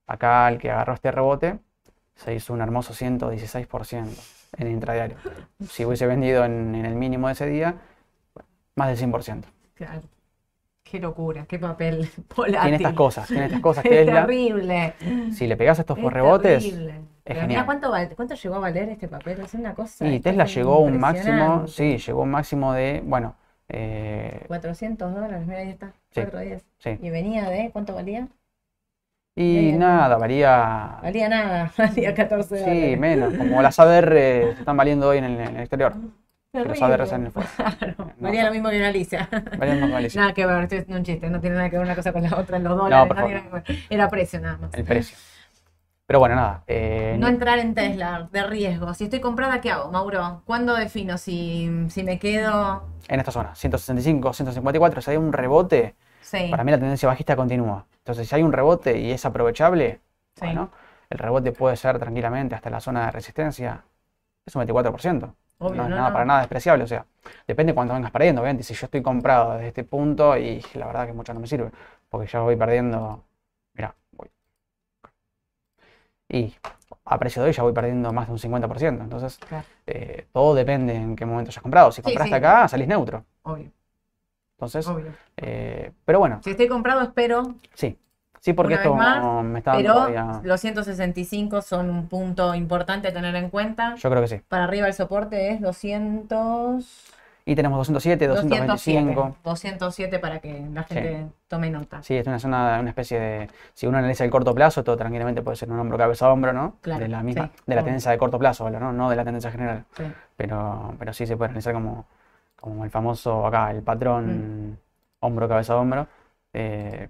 [0.07, 1.59] acá el que agarró este rebote
[2.15, 4.21] se hizo un hermoso 116%
[4.59, 5.17] en intradiario.
[5.69, 7.77] Si hubiese vendido en, en el mínimo de ese día,
[8.77, 9.49] más del 100%.
[9.75, 10.03] Claro.
[10.93, 12.61] Qué locura, qué papel volátil.
[12.61, 14.21] Tiene estas cosas, tiene estas cosas Es Tesla.
[14.27, 14.93] terrible.
[15.33, 16.95] Si le pegas estos Es por rebotes, terrible.
[17.25, 17.65] Pero genial.
[17.65, 20.07] cuánto, val- cuánto llegó a valer este papel, es una cosa.
[20.07, 23.37] y es Tesla llegó a un máximo, sí, llegó a un máximo de, bueno,
[23.71, 26.21] eh, 400 dólares, mira ahí está, Sí.
[26.21, 26.67] 410.
[26.79, 26.99] sí.
[27.01, 28.29] Y venía de, ¿cuánto valía?
[29.35, 32.99] Y nada, varía, Valía nada, valía 14 sí, dólares.
[32.99, 35.95] menos, como las ADR están valiendo hoy en el, en el exterior.
[36.53, 36.95] Que los Terrible.
[36.95, 37.49] ADR salen fuera.
[37.79, 38.43] Claro, No, no.
[38.45, 39.29] lo mismo que Galicia.
[39.59, 40.21] Valían más que Galicia.
[40.21, 42.23] Nada que ver, esto es un chiste, no tiene nada que ver una cosa con
[42.23, 43.79] la otra, los dólares, no nada que ver.
[43.89, 44.75] Era precio nada más.
[44.75, 45.17] el precio.
[46.07, 46.63] Pero bueno, nada.
[46.67, 48.93] eh, No entrar en Tesla de riesgo.
[48.93, 50.43] Si estoy comprada, ¿qué hago, Mauro?
[50.45, 52.87] ¿Cuándo defino si, si me quedo?
[53.09, 57.35] en esta zona, 165, 154, si hay un rebote, Sí, para mí la tendencia bajista
[57.35, 57.87] continúa.
[57.99, 60.01] Entonces, si hay un rebote y es aprovechable,
[60.35, 60.45] sí.
[60.45, 60.71] bueno,
[61.11, 63.85] el rebote puede ser tranquilamente hasta la zona de resistencia.
[64.47, 65.35] Es un 24%.
[65.59, 66.13] Obvio, no es nada no.
[66.13, 66.85] para nada despreciable.
[66.85, 67.07] O sea,
[67.47, 68.41] depende cuánto vengas perdiendo.
[68.43, 71.47] Obviamente, si yo estoy comprado desde este punto y la verdad que mucho no me
[71.47, 71.71] sirve,
[72.09, 73.25] porque ya voy perdiendo.
[73.75, 74.29] Mira, voy.
[76.29, 76.55] Y
[77.05, 79.03] a precio de hoy ya voy perdiendo más de un 50%.
[79.05, 79.65] Entonces, Claro.
[79.87, 81.93] eh, todo depende en qué momento hayas comprado.
[81.93, 82.35] Si Sí, compraste sí.
[82.37, 83.25] acá, salís neutro.
[83.43, 83.71] Obvio,
[84.57, 85.13] Entonces, obvio.
[85.37, 87.99] eh, pero bueno, Si estoy comprado, espero, sí.
[88.43, 93.13] Sí, porque esto más, me está pero todavía- los 165 son un punto importante a
[93.13, 93.95] tener en cuenta.
[93.95, 94.41] Yo creo que sí.
[94.49, 97.13] Para arriba el soporte es 200...
[97.45, 99.37] Y tenemos 207, 225.
[99.45, 102.03] 207, 207 para que la gente tome nota.
[102.03, 103.51] Sí, es una zona, una especie de.
[103.75, 106.53] Si uno analiza el corto plazo, esto tranquilamente puede ser un hombro cabeza a hombro,
[106.53, 106.77] ¿no?
[106.81, 108.93] Claro, de la misma, sí, de la tendencia de corto plazo, ¿no?
[108.93, 109.85] No de la tendencia general.
[109.97, 110.05] Sí.
[110.37, 112.07] Pero, pero sí se puede analizar como,
[112.61, 113.85] como el famoso acá, el Mm.
[113.85, 114.79] patrón
[115.19, 116.07] hombro cabeza a hombro.
[116.53, 117.09] eh,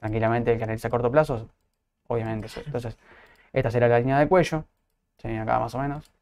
[0.00, 1.50] tranquilamente el que analiza a corto plazo,
[2.08, 2.48] obviamente.
[2.66, 2.98] Entonces,
[3.52, 4.66] esta será la línea de cuello.
[5.18, 6.12] Sí, acá más o menos.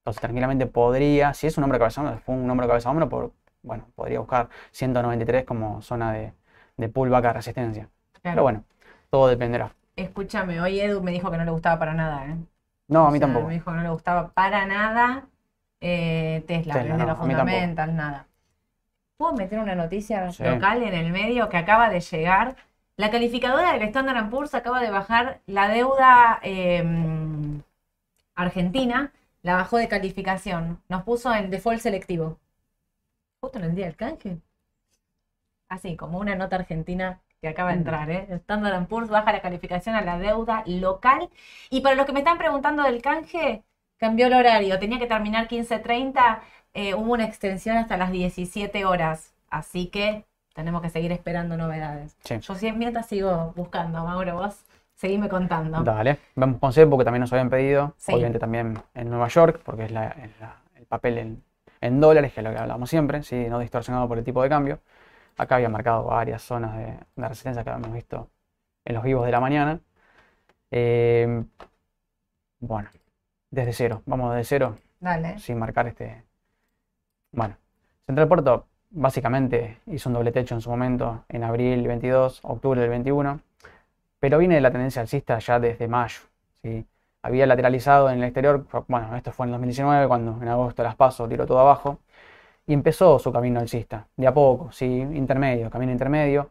[0.00, 3.32] Entonces, tranquilamente podría, si es un hombro cabeza hombro, fue un hombro cabeza hombro, por,
[3.62, 6.32] bueno, podría buscar 193 como zona de,
[6.76, 7.88] de pullback a resistencia.
[8.22, 8.34] Claro.
[8.34, 8.64] Pero bueno,
[9.10, 9.74] todo dependerá.
[9.96, 12.36] Escúchame, hoy Edu me dijo que no le gustaba para nada, ¿eh?
[12.88, 13.48] No, a O mí sea, tampoco.
[13.48, 15.28] Me dijo que no le gustaba para nada
[15.80, 18.28] eh, Tesla, Tesla, no, los fundamentals, nada.
[19.16, 20.42] ¿Puedo meter una noticia Sí.
[20.44, 22.56] local en el medio que acaba de llegar?
[22.96, 26.82] La calificadora del Standard Poor's acaba de bajar la deuda eh,
[28.34, 30.80] argentina, la bajó de calificación.
[30.88, 32.38] Nos puso en default selectivo.
[33.40, 34.38] Justo en el día del canje.
[35.68, 37.78] Así, como una nota argentina que acaba de Mm.
[37.78, 38.26] entrar, ¿eh?
[38.30, 41.28] Standard Poor's baja la calificación a la deuda local.
[41.70, 43.62] Y para los que me están preguntando del canje,
[43.98, 44.78] cambió el horario.
[44.78, 46.42] Tenía que terminar 15.30,
[46.76, 49.32] eh, hubo una extensión hasta las 17 horas.
[49.50, 52.16] Así que tenemos que seguir esperando novedades.
[52.24, 52.38] Sí.
[52.40, 54.56] Yo siempre mientras sigo buscando, Mauro, vos
[54.94, 55.82] seguime contando.
[55.82, 56.18] Dale.
[56.34, 57.94] Vamos con CEPO, que también nos habían pedido.
[57.98, 58.12] Sí.
[58.14, 61.44] Obviamente también en Nueva York, porque es, la- es la- el papel en,
[61.80, 63.46] en dólares, que es lo que hablamos siempre, ¿sí?
[63.48, 64.80] no distorsionado por el tipo de cambio.
[65.38, 68.30] Acá había marcado varias zonas de, de resistencia que habíamos visto
[68.84, 69.80] en los vivos de la mañana.
[70.70, 71.44] Eh,
[72.60, 72.88] bueno,
[73.50, 74.02] desde cero.
[74.06, 75.38] Vamos desde cero, Dale.
[75.38, 76.22] sin marcar este.
[77.36, 77.54] Bueno,
[78.06, 82.80] Central Puerto básicamente hizo un doble techo en su momento en abril del 22, octubre
[82.80, 83.40] del 21,
[84.18, 86.20] pero viene de la tendencia alcista ya desde mayo.
[86.62, 86.86] ¿sí?
[87.20, 91.28] Había lateralizado en el exterior, bueno, esto fue en 2019, cuando en agosto las paso,
[91.28, 91.98] tiró todo abajo,
[92.66, 94.86] y empezó su camino alcista, de a poco, ¿sí?
[94.86, 96.48] intermedio, camino intermedio,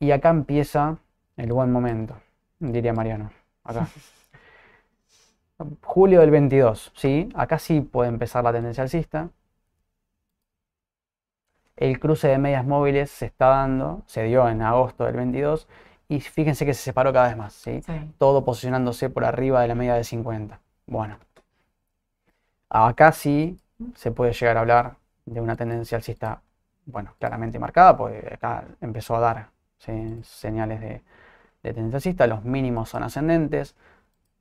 [0.00, 0.98] y acá empieza
[1.38, 2.14] el buen momento,
[2.58, 3.30] diría Mariano,
[3.64, 3.88] acá.
[5.82, 7.30] Julio del 22, ¿sí?
[7.34, 9.30] Acá sí puede empezar la tendencia alcista,
[11.76, 15.68] el cruce de medias móviles se está dando, se dio en agosto del 22
[16.08, 17.82] y fíjense que se separó cada vez más, ¿sí?
[18.18, 20.60] Todo posicionándose por arriba de la media de 50.
[20.86, 21.18] Bueno,
[22.68, 23.58] acá sí
[23.94, 26.42] se puede llegar a hablar de una tendencia alcista,
[26.86, 31.02] bueno, claramente marcada, porque acá empezó a dar señales de,
[31.62, 33.74] de tendencia alcista, los mínimos son ascendentes,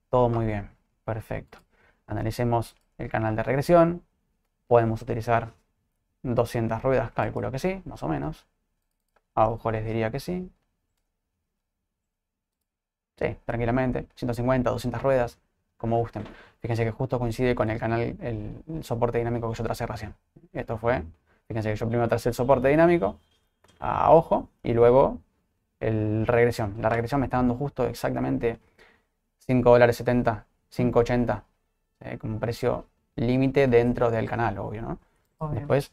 [0.10, 0.70] todo muy bien,
[1.06, 1.58] perfecto.
[2.06, 4.04] Analicemos el canal de regresión,
[4.68, 5.54] podemos utilizar
[6.24, 8.46] 200 ruedas, calculo que sí, más o menos.
[9.36, 10.52] A ojo les diría que sí.
[13.18, 14.08] Sí, tranquilamente.
[14.16, 15.40] 150, 200 ruedas,
[15.78, 16.24] como gusten.
[16.62, 20.16] Fíjense que justo coincide con el canal, el, soporte dinámico que yo tracé recién.
[20.54, 21.04] Esto fue,
[21.48, 23.20] fíjense que yo primero tracé el soporte dinámico
[23.80, 25.20] a ojo y luego
[25.80, 26.76] el regresión.
[26.82, 28.60] La regresión me está dando justo exactamente
[29.40, 31.44] 5 dólares 70, 5.80
[32.02, 35.00] eh, como precio límite dentro del canal, obvio, ¿no?
[35.52, 35.92] Después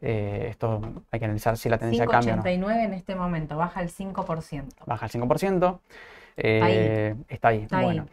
[0.00, 0.80] eh, esto
[1.10, 2.36] hay que analizar si la tendencia cambia.
[2.36, 4.64] 5,89 en este momento, baja el 5%.
[4.86, 5.78] Baja el 5%.
[6.36, 7.66] Eh, está ahí.
[7.70, 8.06] bueno.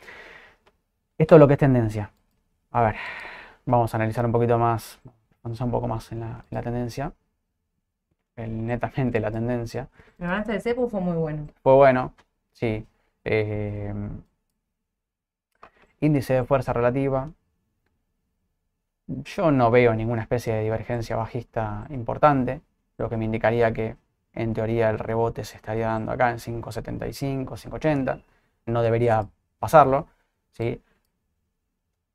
[1.18, 2.12] Esto es lo que es tendencia.
[2.72, 2.96] A ver,
[3.66, 5.00] vamos a analizar un poquito más,
[5.44, 7.14] vamos un poco más en la, tendencia.
[8.36, 9.88] El, netamente la tendencia.
[10.20, 11.48] El balance de CEPU fue muy bueno.
[11.62, 12.14] Fue bueno,
[12.52, 12.86] sí.
[13.24, 13.94] Eh,
[16.02, 17.30] índice de fuerza relativa,
[19.08, 22.62] yo no veo ninguna especie de divergencia bajista importante,
[22.98, 23.98] lo que me indicaría que
[24.34, 28.22] en teoría el rebote se estaría dando acá en 5.75, 5.80,
[28.66, 29.28] no debería
[29.60, 30.08] pasarlo.
[30.52, 30.82] ¿sí?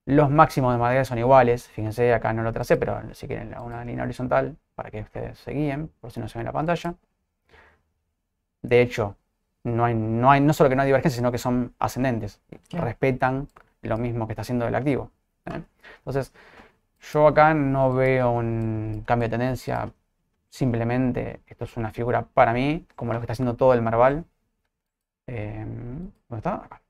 [0.07, 3.85] Los máximos de Madrid son iguales, fíjense, acá no lo tracé, pero si quieren una
[3.85, 6.95] línea horizontal para que ustedes se guíen, por si no se ve en la pantalla.
[8.63, 9.17] De hecho,
[9.65, 13.49] no, hay, no, hay, no solo que no hay divergencia, sino que son ascendentes, respetan
[13.83, 15.11] lo mismo que está haciendo el activo.
[15.47, 15.63] ¿eh?
[15.99, 16.33] Entonces,
[17.01, 19.93] yo acá no veo un cambio de tendencia,
[20.49, 24.25] simplemente esto es una figura para mí, como lo que está haciendo todo el Marval.
[25.27, 26.55] Em, ¿Dónde está?
[26.57, 26.83] Acá.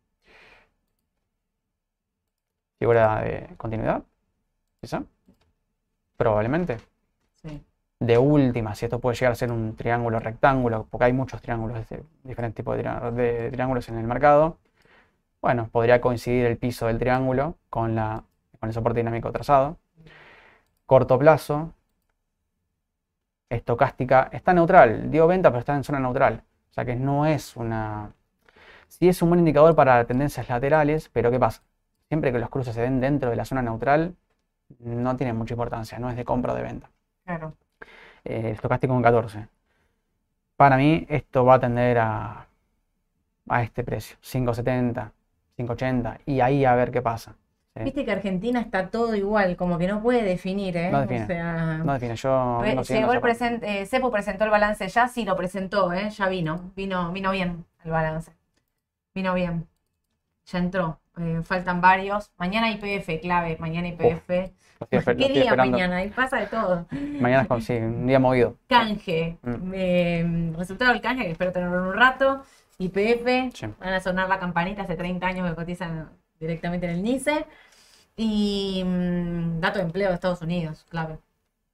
[2.79, 4.03] Figura de continuidad,
[4.81, 5.03] ¿quizá?
[6.17, 6.79] Probablemente.
[7.43, 7.63] Sí.
[8.01, 11.89] De última, si esto puede llegar a ser un triángulo rectángulo, porque hay muchos triángulos,
[11.91, 14.59] de diferentes tipos de, triángulos en el mercado,
[15.43, 18.25] bueno, podría coincidir el piso del triángulo con, la,
[18.59, 19.79] con el soporte dinámico trazado
[20.91, 21.73] corto plazo,
[23.49, 26.43] estocástica, está neutral, dio venta pero está en zona neutral.
[26.69, 28.13] O sea que no es una...
[28.89, 31.63] Sí es un buen indicador para tendencias laterales, pero ¿qué pasa?
[32.09, 34.17] Siempre que los cruces se den dentro de la zona neutral,
[34.81, 36.91] no tiene mucha importancia, no es de compra o de venta.
[37.25, 37.55] Claro.
[38.25, 39.47] Eh, estocástico en 14.
[40.57, 42.49] Para mí esto va a tender a,
[43.49, 45.13] a este precio, 5.70,
[45.57, 47.37] 5.80, y ahí a ver qué pasa.
[47.75, 50.91] Viste que Argentina está todo igual, como que no puede definir, ¿eh?
[50.91, 51.79] No define.
[51.85, 52.17] no define.
[52.17, 56.11] Yo no llegó el presente, eh, Cepo presentó el balance ya, sí lo presentó, ¿eh?
[56.11, 58.33] Ya vino, vino, vino bien el balance.
[59.15, 59.69] Vino bien.
[60.47, 61.01] Ya entró.
[61.17, 62.33] Eh, faltan varios.
[62.39, 64.53] Mañana IPF, clave, mañana IPF.
[64.89, 65.99] ¿Qué día mañana?
[65.99, 66.87] Ahí pasa de todo.
[67.21, 68.57] Mañana es sí, un día movido.
[68.67, 69.39] Canje.
[69.43, 70.57] Mm.
[70.57, 72.43] resultado del canje, que espero tenerlo en un rato.
[72.79, 73.77] IPF.
[73.79, 76.09] Van a sonar la campanita hace 30 años que cotizan
[76.41, 77.47] directamente en el NICE.
[78.17, 81.19] Y mm, dato de empleo de Estados Unidos, clave.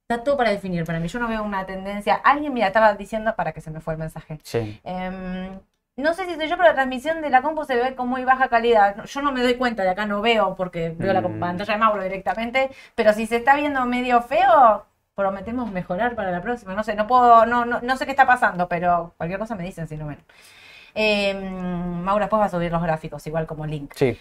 [0.07, 1.07] Está todo para definir para mí.
[1.07, 2.15] Yo no veo una tendencia.
[2.15, 4.39] Alguien, mira, estaba diciendo para que se me fue el mensaje.
[4.43, 4.79] Sí.
[4.85, 5.59] Em,
[5.97, 8.23] no sé si soy yo, pero la transmisión de la compu se ve con muy
[8.23, 9.03] baja calidad.
[9.03, 11.39] Yo no me doy cuenta, de acá no veo porque veo la mm.
[11.39, 12.69] pantalla de Mauro directamente.
[12.95, 16.73] Pero si se está viendo medio feo, prometemos mejorar para la próxima.
[16.73, 19.63] No sé, no puedo, no, no, no sé qué está pasando, pero cualquier cosa me
[19.63, 20.19] dicen si no ven.
[20.95, 23.91] Eh, Mauro después va a subir los gráficos, igual como link.
[23.95, 24.17] Sí.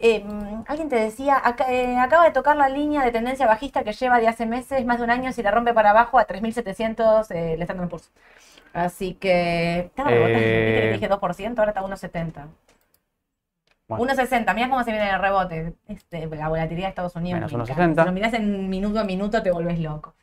[0.00, 4.20] Em, alguien te decía, eh, acaba de tocar la línea de tendencia bajista que lleva
[4.20, 7.56] de hace meses, más de un año, si la rompe para abajo a 3.700 eh,
[7.56, 8.10] le están dando impulso.
[8.72, 10.90] Así que, claro, eh...
[10.92, 12.46] dije 2%, ahora está 1.70.
[13.88, 15.74] 1.60, mira cómo se viene el rebote.
[15.88, 17.40] Este, la volatilidad de Estados Unidos.
[17.52, 18.00] Menos 1.60.
[18.00, 20.14] Si lo miras en minuto a minuto te volvés loco.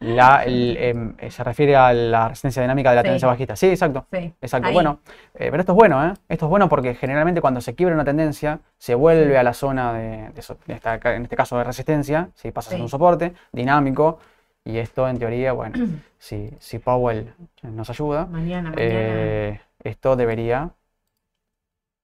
[0.00, 3.54] La, em, se refiere a la resistencia dinámica de la tendencia bajista.
[3.56, 4.06] Sí, exacto.
[4.40, 4.72] exacto.
[4.72, 4.98] Bueno,
[5.34, 6.12] eh, pero esto es bueno, ¿eh?
[6.28, 9.92] Esto es bueno porque generalmente cuando se quiebra una tendencia, se vuelve a la zona
[9.92, 14.18] de, en este caso de resistencia, si pasa a ser un soporte dinámico,
[14.64, 15.74] Y esto, en teoría, bueno,
[16.18, 17.32] si, si Powell
[17.62, 18.78] nos ayuda, Mañana, mañana.
[18.82, 20.70] eh, esto debería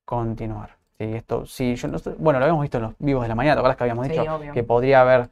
[0.05, 0.77] continuar.
[0.99, 3.35] Sí, esto, sí, yo no sé- bueno, lo habíamos visto en los vivos de la
[3.37, 4.53] mañana, ¿te acuerdas que habíamos dicho obvio.
[4.53, 5.29] que podría haber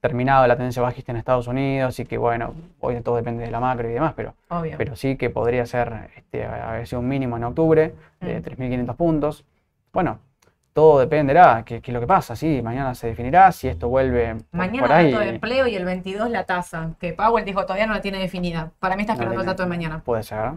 [0.00, 3.60] terminado la tendencia bajista en Estados Unidos y que, bueno, hoy todo depende de la
[3.60, 4.74] macro y demás, pero, Obvio.
[4.78, 8.42] pero sí que podría ser, este, haber sido un mínimo en octubre de Mm.
[8.42, 9.44] 3.500 puntos.
[9.92, 10.20] Bueno,
[10.72, 14.80] todo dependerá, qué es lo que pasa, sí, mañana se definirá si esto vuelve Mañana
[14.86, 15.10] por ahí.
[15.10, 18.18] dato de empleo y el 22 la tasa, que Powell dijo todavía no la tiene
[18.18, 18.70] definida.
[18.78, 20.52] Para mí está No esperando el tiene- dato de mañana Puede ser.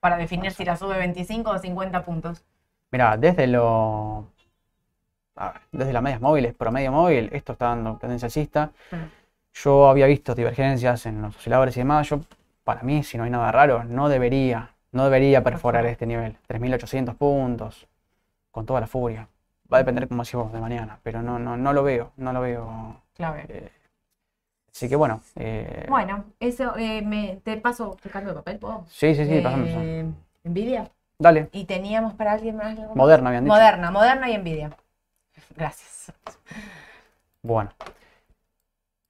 [0.00, 2.42] para definir si la sube 25 o 50 puntos.
[2.90, 4.24] Mira, desde lo.
[5.52, 8.70] Ver, desde las medias móviles, promedio móvil, esto está dando tendencia alcista.
[8.90, 8.96] Mm.
[9.54, 12.08] Yo había visto divergencias en los osciladores y demás.
[12.08, 12.20] Yo,
[12.64, 16.36] para mí, si no hay nada raro, no debería, no debería perforar este nivel.
[16.48, 17.88] 3.800 puntos,
[18.50, 19.28] con toda la furia.
[19.72, 22.40] Va a depender, como decimos, de mañana, pero no, no, no lo veo, no lo
[22.40, 22.96] veo.
[23.14, 23.44] Clave.
[23.48, 23.70] eh,
[24.72, 25.20] así que bueno.
[25.36, 28.84] eh, Bueno, eso eh, me, te paso el cambio de papel, ¿puedo?
[28.88, 29.30] Sí, sí, sí.
[29.32, 30.04] Eh,
[30.44, 30.90] Nvidia.
[31.18, 32.76] Dale, Y teníamos para alguien más.
[32.94, 33.52] Moderna habían dicho.
[33.54, 34.70] Moderna, Moderna y Nvidia.
[35.56, 36.12] Gracias.
[37.42, 37.70] Bueno,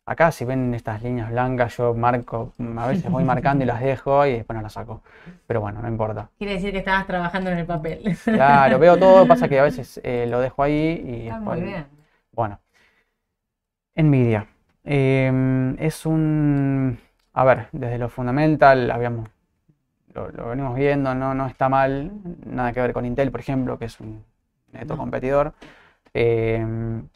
[0.06, 4.26] acá si ven estas líneas blancas, yo marco, a veces voy marcando y las dejo
[4.26, 5.02] y después no las saco.
[5.46, 6.30] Pero bueno, no importa.
[6.38, 8.16] Quiere decir que estabas trabajando en el papel.
[8.24, 11.58] Claro, veo todo, pasa que a veces eh, lo dejo ahí y Está después.
[11.60, 11.86] muy bien.
[12.32, 12.60] Bueno,
[13.96, 14.46] Nvidia.
[14.84, 16.98] Em, es un.
[17.34, 19.28] A ver, desde lo fundamental, habíamos.
[20.14, 22.10] Lo, lo venimos viendo, no, no está mal.
[22.46, 24.24] Nada que ver con Intel, por ejemplo, que es un
[24.72, 25.02] neto No.
[25.02, 25.54] competidor.
[26.14, 27.08] Em,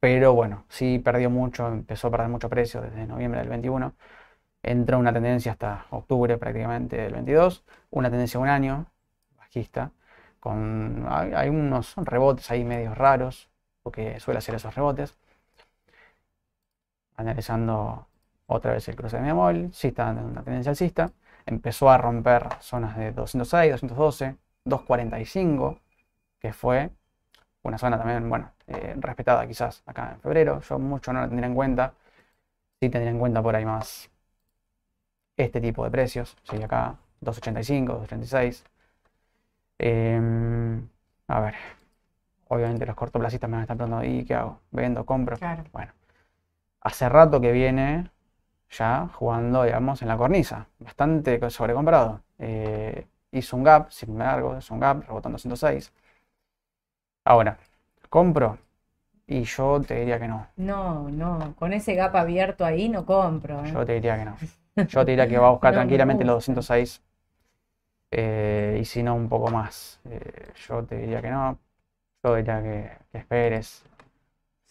[0.00, 3.94] pero bueno, sí perdió mucho, empezó a perder mucho precio desde noviembre del 21.
[4.62, 7.64] Entró una tendencia hasta octubre prácticamente del 22.
[7.90, 8.86] Una tendencia de un año,
[9.38, 9.92] bajista.
[10.40, 13.50] Con, hay, unos rebotes ahí medios raros,
[13.82, 15.16] porque suele hacer esos rebotes.
[17.16, 18.06] Analizando
[18.46, 21.12] otra vez el cruce de media móvil, sí está en una tendencia alcista.
[21.46, 25.80] Empezó a romper zonas de 206, 212, 245,
[26.40, 26.90] que fue
[27.62, 30.60] una zona también, bueno, eh, respetada quizás acá en febrero.
[30.60, 31.94] Yo mucho no la tendría en cuenta.
[32.80, 34.10] Sí tendría en cuenta por ahí más
[35.36, 36.36] este tipo de precios.
[36.48, 38.64] Sí, acá 285, 286.
[39.78, 40.88] Em,
[41.28, 41.54] a ver,
[42.48, 44.60] obviamente los cortoplacistas me van a estar preguntando, ¿y qué hago?
[44.70, 45.36] ¿Vendo, compro?
[45.38, 45.64] Claro.
[45.72, 45.92] Bueno,
[46.82, 48.10] hace rato que viene
[48.70, 52.22] ya jugando, digamos, en la cornisa, bastante sobrecomprado.
[52.38, 55.92] Eh, hizo un gap, sin embargo, hizo un gap, rebotando 106.
[57.24, 57.58] Ahora,
[58.08, 58.58] compro
[59.26, 60.46] y yo te diría que no.
[60.56, 63.64] No, no, con ese gap abierto ahí no compro.
[63.64, 63.70] ¿eh?
[63.72, 64.36] Yo te diría que no.
[64.88, 66.52] Yo te diría que va a buscar No tranquilamente los gusta.
[66.52, 67.02] 206
[68.12, 70.00] eh, y si no un poco más.
[70.10, 71.58] Eh, yo te diría que no.
[72.24, 73.84] Yo diría que, que esperes.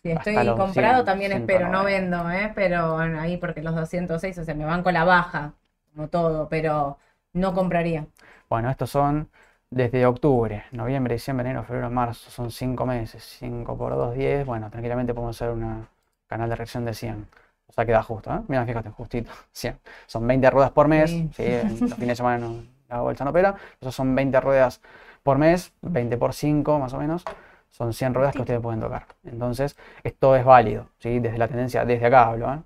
[0.02, 2.24] Si estoy comprado 100, también espero, no 190.
[2.24, 2.52] vendo, ¿eh?
[2.56, 5.54] Pero bueno, ahí porque los 206, o sea, me van con la baja,
[5.94, 6.98] como todo, pero
[7.34, 8.08] no compraría.
[8.50, 9.30] Bueno, estos son
[9.72, 12.30] desde octubre, noviembre, diciembre, enero, febrero, marzo.
[12.32, 13.24] Son 5 meses.
[13.40, 14.46] 5 por 2, 10.
[14.46, 15.88] Bueno, tranquilamente podemos hacer un
[16.28, 17.28] canal de reacción de 100.
[17.68, 18.40] O sea, queda justo, ¿eh?
[18.48, 19.32] Mira, fíjate, justito.
[19.52, 19.80] 100.
[20.08, 21.12] Son 20 ruedas por mes.
[21.12, 21.30] Sí.
[21.34, 21.46] Sí,
[21.82, 23.56] los fines de semana no, la bolsa no opera.
[23.80, 24.82] Esos son 20 ruedas
[25.24, 27.24] por mes, 20 por 5 más o menos.
[27.70, 29.06] Son 100 ruedas que ustedes pueden tocar.
[29.24, 31.20] Entonces, esto es válido, ¿sí?
[31.20, 32.60] Desde la tendencia, desde acá hablo, ¿eh?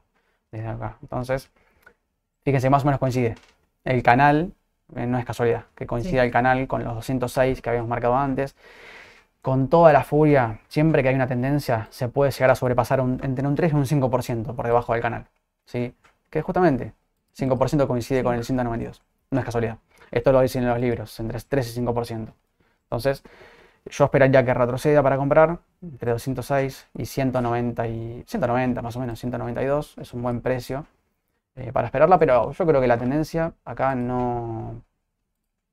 [0.51, 0.97] Desde acá.
[1.01, 1.51] Entonces,
[2.43, 3.35] fíjense, más o menos coincide.
[3.83, 4.53] El canal,
[4.95, 6.25] eh, no es casualidad, que coincida Sí.
[6.27, 8.55] el canal con los 206 que habíamos marcado antes.
[9.41, 13.19] Con toda la furia, siempre que hay una tendencia, se puede llegar a sobrepasar un-
[13.23, 15.25] entre un 3 y un 5% por debajo del canal.
[15.65, 15.93] ¿sí?
[16.29, 16.93] Que justamente
[17.33, 18.23] 5% coincide Sí.
[18.23, 19.01] con el 192.
[19.31, 19.77] No es casualidad.
[20.11, 22.33] Esto lo dicen en los libros, entre 3 y 5%.
[22.83, 23.23] Entonces,
[23.85, 29.19] yo esperaría que retroceda para comprar entre 206 y 190, y 190 más o menos,
[29.19, 29.95] 192.
[29.97, 30.85] Es un buen precio
[31.55, 34.83] eh, para esperarla, pero yo creo que la tendencia acá no...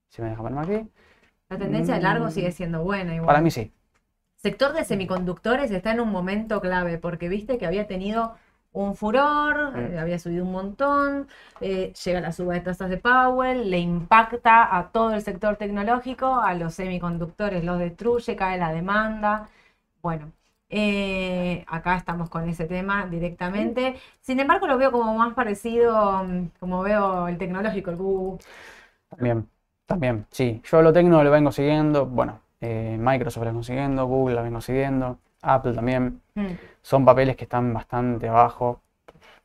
[0.09, 0.91] Si me deja ponerme aquí.
[1.49, 2.31] La tendencia de largo Mm.
[2.31, 3.27] sigue siendo buena igual.
[3.27, 3.73] Para mí sí.
[4.37, 8.35] Sector de semiconductores está en un momento clave porque viste que había tenido
[8.73, 9.95] un furor, Mm.
[9.95, 11.29] eh, había subido un montón,
[11.61, 16.37] eh, llega la suba de tasas de Powell, le impacta a todo el sector tecnológico,
[16.41, 19.49] a los semiconductores los destruye, cae la demanda.
[20.03, 20.33] Bueno,
[20.71, 23.97] eh, acá estamos con ese tema directamente.
[24.21, 28.39] Sin embargo, lo veo como más parecido, mm, como veo el tecnológico, el Google.
[29.09, 29.49] También,
[29.87, 30.63] también, sí.
[30.65, 32.07] Yo lo tecno lo vengo siguiendo.
[32.07, 36.21] Bueno, eh, Microsoft lo vengo siguiendo, Google lo vengo siguiendo, Apple también.
[36.35, 38.81] Mm, Son papeles que están bastante abajo.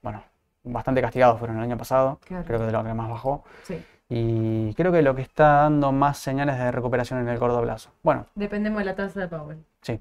[0.02, 0.24] Bueno,
[0.64, 2.20] bastante castigados fueron el año pasado.
[2.26, 2.46] Claro.
[2.46, 3.44] Creo que de lo que más bajó.
[3.64, 7.62] sí, Y creo que lo que está dando más señales de recuperación en el corto
[7.62, 7.92] plazo.
[8.04, 9.66] Bueno, dependemos de la tasa de Powell.
[9.82, 10.00] sí.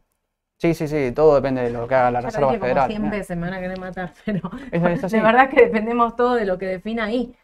[0.58, 2.88] Sí, sí, sí, todo depende de lo que haga la lo Reserva como Federal.
[2.90, 3.10] 100 ¿eh?
[3.10, 5.16] veces, me van a querer matar, pero Es, es así.
[5.16, 7.34] de verdad que dependemos todo de lo que defina ahí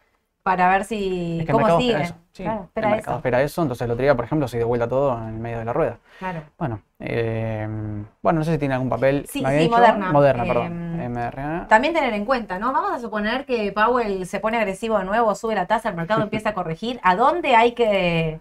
[0.43, 1.91] para ver si Es que el cómo sigue.
[1.91, 2.15] espera eso.
[2.33, 3.17] Sí, Claro, el espera mercado eso.
[3.19, 5.59] espera eso, entonces el otro día, por ejemplo, se dio vuelta todo en el medio
[5.59, 5.99] de la rueda.
[6.17, 6.41] Claro.
[6.57, 7.67] Bueno, eh,
[8.23, 9.25] bueno, no sé si tiene algún papel.
[9.27, 10.11] Sí, sí, dicho- Moderna.
[10.11, 11.01] Moderna, Em, perdón.
[11.13, 11.67] MRA.
[11.67, 12.71] También tener en cuenta, ¿no?
[12.73, 16.21] Vamos a suponer que Powell se pone agresivo de nuevo, sube la tasa, el mercado
[16.23, 16.99] empieza a corregir.
[17.03, 18.39] ¿A dónde hay que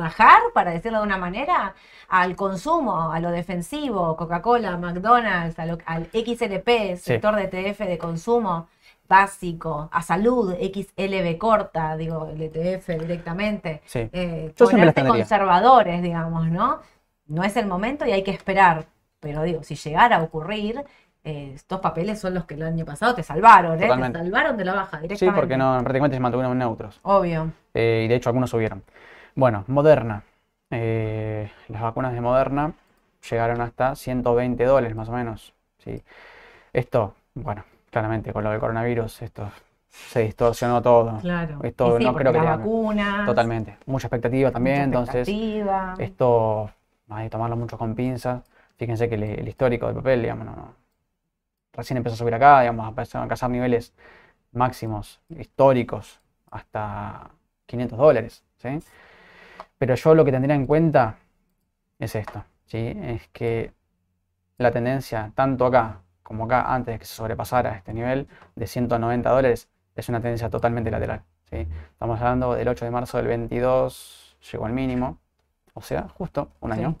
[0.00, 1.74] bajar, para decirlo de una manera?
[2.08, 8.68] Al consumo, a lo defensivo, Coca-Cola, McDonald's, lo- al XLP, sector de ETF de consumo
[9.08, 13.82] básico, a salud, XLB corta, digo, el ETF directamente.
[13.84, 14.08] Sí.
[14.12, 16.78] Eh, Yo ponerte conservadores, digamos, ¿no?
[17.26, 18.86] No es el momento y hay que esperar.
[19.18, 20.82] Pero digo, si llegara a ocurrir,
[21.24, 23.88] eh, estos papeles son los que el año pasado te salvaron, ¿eh?
[23.88, 25.40] Te salvaron de la baja Sí, directamente.
[25.40, 27.00] porque no, prácticamente se mantuvieron neutros.
[27.02, 27.50] Obvio.
[27.74, 28.82] Eh, y de hecho algunos subieron.
[29.34, 30.24] Bueno, Moderna.
[30.70, 32.72] Eh, las vacunas de Moderna
[33.28, 35.54] llegaron hasta 120 dólares más o menos.
[35.78, 36.02] ¿sí?
[36.72, 39.50] Esto, bueno, claramente con lo del coronavirus, esto
[39.90, 41.18] se distorsionó todo.
[41.20, 41.60] Claro.
[41.62, 43.78] Esto Y sí, no creo que vacunas, Totalmente.
[43.86, 45.94] Mucha expectativa también, mucha entonces expectativa.
[45.98, 46.70] esto
[47.10, 48.42] hay que tomarlo mucho con pinzas.
[48.78, 50.74] Fíjense que el, el histórico del papel, digamos, no- no-
[51.72, 53.92] recién empezó a subir acá, digamos, empezó a alcanzar niveles
[54.52, 56.20] máximos históricos
[56.50, 57.30] hasta
[57.66, 58.68] 500 dólares, ¿sí?
[59.80, 61.14] Pero yo lo que tendría en cuenta
[61.98, 62.92] es esto, ¿sí?
[63.02, 63.72] Es que
[64.58, 69.30] la tendencia, tanto acá como acá, antes de que se sobrepasara este nivel de 190
[69.30, 71.66] dólares, es una tendencia totalmente lateral, ¿sí?
[71.92, 75.16] Estamos hablando del 8 de marzo del 22, llegó al mínimo,
[75.72, 76.78] o sea, justo un Sí.
[76.80, 76.96] año.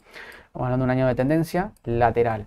[0.46, 2.46] Estamos hablando de un año de tendencia lateral.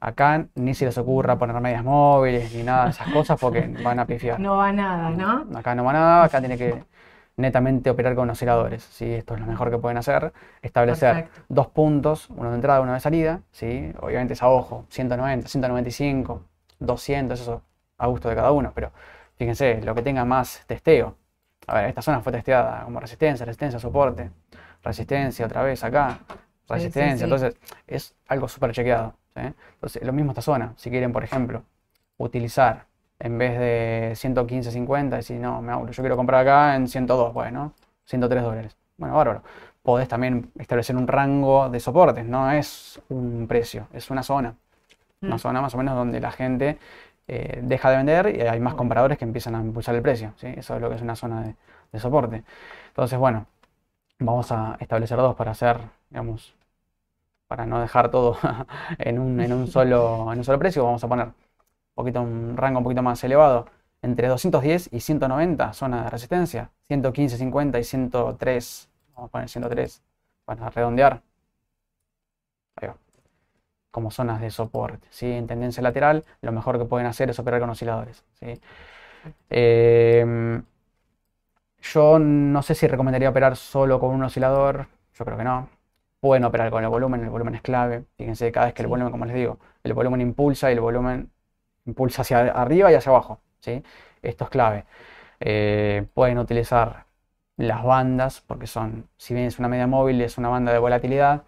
[0.00, 4.00] Acá ni se les ocurra poner medias móviles ni nada de esas cosas porque van
[4.00, 4.38] a pifiar.
[4.38, 5.58] No va nada, ¿no?
[5.58, 6.84] Acá no va nada, acá tiene que
[7.36, 8.82] netamente operar con osciladores.
[8.82, 9.12] ¿sí?
[9.12, 10.32] Esto es lo mejor que pueden hacer.
[10.60, 11.42] Establecer Perfecto.
[11.48, 13.40] dos puntos, uno de entrada, uno de salida.
[13.50, 13.92] ¿sí?
[14.00, 16.42] Obviamente es a ojo, 190, 195,
[16.78, 17.62] 200, eso
[17.98, 18.72] a gusto de cada uno.
[18.74, 18.92] Pero
[19.36, 21.16] fíjense, lo que tenga más testeo.
[21.66, 24.30] A ver, esta zona fue testeada como resistencia, resistencia, soporte,
[24.82, 26.18] resistencia otra vez acá,
[26.68, 27.18] resistencia.
[27.18, 27.24] sí.
[27.24, 27.56] Entonces
[27.86, 29.14] es algo súper chequeado.
[29.34, 30.74] Entonces, lo mismo esta zona.
[30.76, 31.62] Si quieren, por ejemplo,
[32.18, 32.86] utilizar
[33.22, 37.74] en vez de 115.50, decir, no, me hago, yo quiero comprar acá en 102, bueno,
[38.06, 38.76] 103 dólares.
[38.98, 39.42] Bueno, bárbaro.
[39.82, 44.54] Podés también establecer un rango de soportes, no es un precio, es una zona.
[45.22, 45.38] Una Mm.
[45.38, 46.78] zona más o menos donde la gente
[47.28, 50.32] eh, deja de vender y hay más compradores que empiezan a impulsar el precio.
[50.36, 50.48] ¿sí?
[50.56, 51.56] Eso es lo que es una zona de,
[51.92, 52.42] de soporte.
[52.88, 53.46] Entonces, bueno,
[54.20, 55.78] vamos a establecer dos para hacer,
[56.10, 56.54] digamos,
[57.48, 58.36] para no dejar todo
[58.98, 60.84] en un, en un solo, en un solo precio.
[60.84, 61.28] Vamos a poner
[61.94, 63.66] poquito, un rango un poquito más elevado.
[64.02, 66.70] Entre 210 y 190, zona de resistencia.
[66.88, 68.88] 115, 50 y 103.
[69.14, 70.02] Vamos a poner 103
[70.44, 71.22] para redondear.
[72.76, 72.96] Ahí va.
[73.90, 75.06] Como zonas de soporte.
[75.10, 75.30] ¿sí?
[75.30, 78.24] En tendencia lateral, lo mejor que pueden hacer es operar con osciladores.
[78.34, 78.60] ¿sí?
[79.50, 80.62] Em,
[81.80, 84.88] yo no sé si recomendaría operar solo con un oscilador.
[85.14, 85.68] Yo creo que no.
[86.20, 88.04] Pueden operar con el volumen, el volumen es clave.
[88.16, 91.31] Fíjense, cada vez que el volumen, como les digo, el volumen impulsa y el volumen
[91.86, 93.40] impulsa hacia arriba y hacia abajo.
[93.60, 93.82] ¿sí?
[94.22, 94.84] Esto es clave.
[95.40, 97.06] Eh, pueden utilizar
[97.56, 101.44] las bandas, porque son, si bien es una media móvil, es una banda de volatilidad.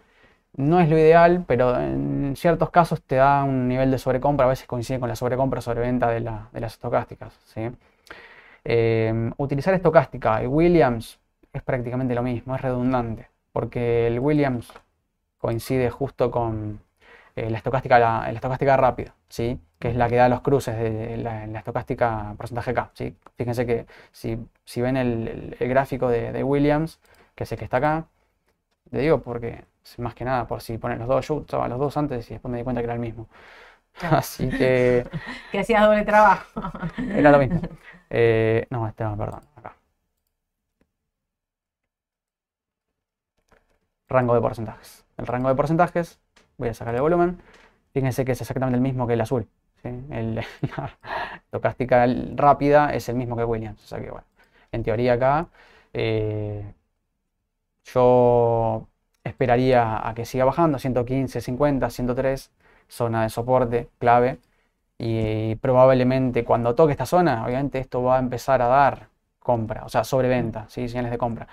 [0.55, 4.49] No es lo ideal, pero en ciertos casos te da un nivel de sobrecompra, a
[4.49, 7.33] veces coincide con la sobrecompra o sobreventa de, de las estocásticas.
[7.45, 7.69] ¿sí?
[8.63, 11.19] Eh, utilizar estocástica y Williams
[11.53, 14.73] es prácticamente lo mismo, es redundante, porque el Williams
[15.37, 16.81] coincide justo con
[17.35, 19.59] eh, la estocástica, la, la estocástica rápida, ¿sí?
[19.79, 22.91] que es la que da los cruces de la, la estocástica porcentaje K.
[22.93, 23.15] ¿sí?
[23.37, 26.99] Fíjense que si, si ven el, el- el gráfico de, de Williams,
[27.35, 28.07] que es el que está acá,
[28.91, 29.65] le digo porque
[29.97, 32.51] más que nada por si ponen los dos, yo usaba los dos antes y después
[32.51, 33.27] me di cuenta que era el mismo.
[33.93, 34.17] Claro.
[34.19, 35.05] Así que
[35.51, 36.61] Que hacías doble trabajo.
[36.97, 37.61] era lo mismo.
[38.09, 39.75] Eh, no, este no, perdón, acá.
[44.09, 45.05] Rango de porcentajes.
[45.17, 46.19] El rango de porcentajes,
[46.57, 47.39] voy a sacar el volumen.
[47.93, 49.47] Fíjense que es exactamente el mismo que el azul.
[49.83, 50.35] El-
[50.77, 50.97] la
[51.45, 53.83] estocástica rápida es el mismo que Williams.
[53.83, 54.25] O sea que, bueno,
[54.71, 55.47] en teoría acá
[55.93, 56.65] eh,
[57.83, 58.87] yo
[59.23, 62.51] esperaría a que siga bajando, 115, 50, 103,
[62.87, 64.39] zona de soporte clave.
[64.97, 69.89] Y probablemente cuando toque esta zona, obviamente esto va a empezar a dar compra, o
[69.89, 70.87] sea, sobreventa, ¿sí?
[70.89, 71.47] Señales de compra.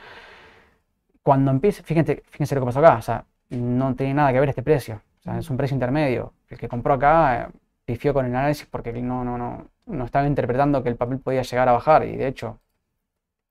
[1.22, 3.24] Cuando empiece, fíjense, fíjense lo que pasó acá, o sea,
[3.56, 6.32] no tiene nada que ver este precio, o sea, es un precio intermedio.
[6.48, 7.48] El que compró acá eh,
[7.84, 11.42] pifió con el análisis porque no, no, no, no estaba interpretando que el papel podía
[11.42, 12.60] llegar a bajar y de hecho,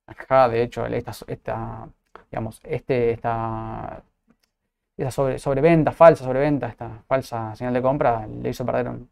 [0.07, 1.89] acá, de hecho, esta, esta,
[2.31, 4.03] digamos, este, esta,
[4.97, 9.09] esa sobre, sobreventa, falsa sobreventa, esta falsa señal de compra, le hizo perder un-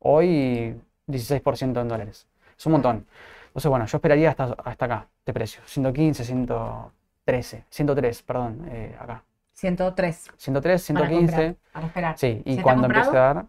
[0.00, 2.28] hoy 16% en dólares.
[2.58, 3.06] Es un montón.
[3.48, 5.62] Entonces, bueno, yo esperaría hasta, hasta acá, este precio.
[5.66, 9.24] 115, 113, 103, perdón, eh, acá.
[9.58, 11.36] 103 103, para 115.
[11.36, 12.18] comprar, para esperar.
[12.18, 13.46] Sí, y ¿Si cuando empiece a dar.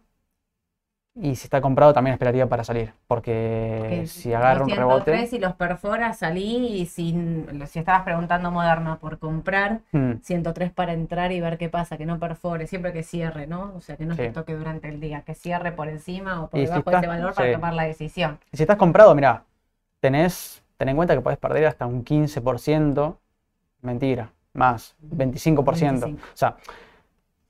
[1.16, 2.94] Y si está comprado, también esperaría para salir.
[3.08, 5.12] Porque Que si agarra un rebote.
[5.12, 10.72] 203 y los perfora, salí y sin, si estabas preguntando Moderna por comprar, mm, 103
[10.72, 13.74] para entrar y ver qué pasa, que no perfore, siempre que cierre, ¿no?
[13.76, 14.34] O sea, que no se Sí.
[14.34, 17.08] toque durante el día, que cierre por encima o por Y si debajo de ese
[17.08, 18.40] valor para tomar la decisión.
[18.52, 19.44] y si estás comprado, mira,
[20.00, 20.64] tenés.
[20.78, 23.20] Ten en cuenta que podés perder hasta un 15%.
[23.82, 26.00] Mentira, más, 25%.
[26.02, 26.24] 25.
[26.34, 26.56] O sea,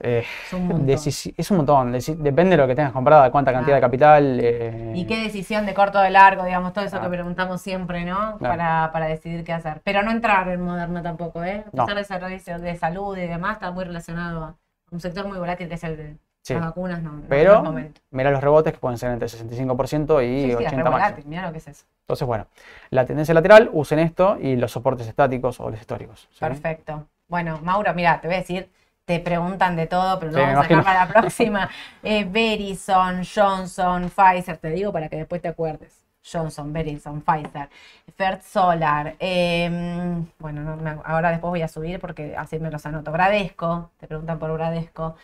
[0.02, 0.88] eh, Es un montón.
[0.88, 1.92] decisi- es un montón.
[1.94, 4.40] deci- Depende de lo que tengas comprado, de cuánta cantidad de capital.
[4.42, 8.06] eh, ¿Y qué decisión de corto o de largo, digamos, todo eso que preguntamos siempre,
[8.06, 8.38] ¿no?
[8.38, 8.56] Claro.
[8.58, 9.82] Para, para decidir qué hacer.
[9.84, 11.66] Pero no entrar en Moderna tampoco, ¿eh?
[11.68, 11.86] A No.
[11.86, 14.56] pesar de servicios de salud y demás, está muy relacionado a
[14.92, 16.54] un sector muy volátil que es el de Sí.
[16.54, 18.00] las vacunas, no, no- no Pero momento.
[18.12, 20.92] mira los rebotes que pueden ser entre 65% y Sí, sí, es 80 re máximo.
[20.92, 21.86] volátil, mirá lo que es eso.
[22.10, 22.48] Entonces, bueno,
[22.90, 26.28] la tendencia lateral, usen esto y los soportes estáticos o los históricos.
[26.32, 26.46] ¿sí?
[26.46, 27.08] Perfecto.
[27.28, 28.70] Bueno, Mauro, mira, te voy a decir,
[29.06, 30.84] te preguntan de todo, pero lo Sí, vamos a imagino.
[30.84, 31.70] para la próxima.
[32.04, 36.06] Eh, Verizon, Johnson, Pfizer, te digo para que después te acuerdes.
[36.32, 37.70] Johnson, Verizon, Pfizer,
[38.16, 42.86] First Solar, em, bueno, no me- ahora después voy a subir porque así me los
[42.86, 43.12] anoto.
[43.12, 45.16] Bradesco, te preguntan por Bradesco.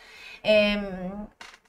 [0.42, 0.82] Em,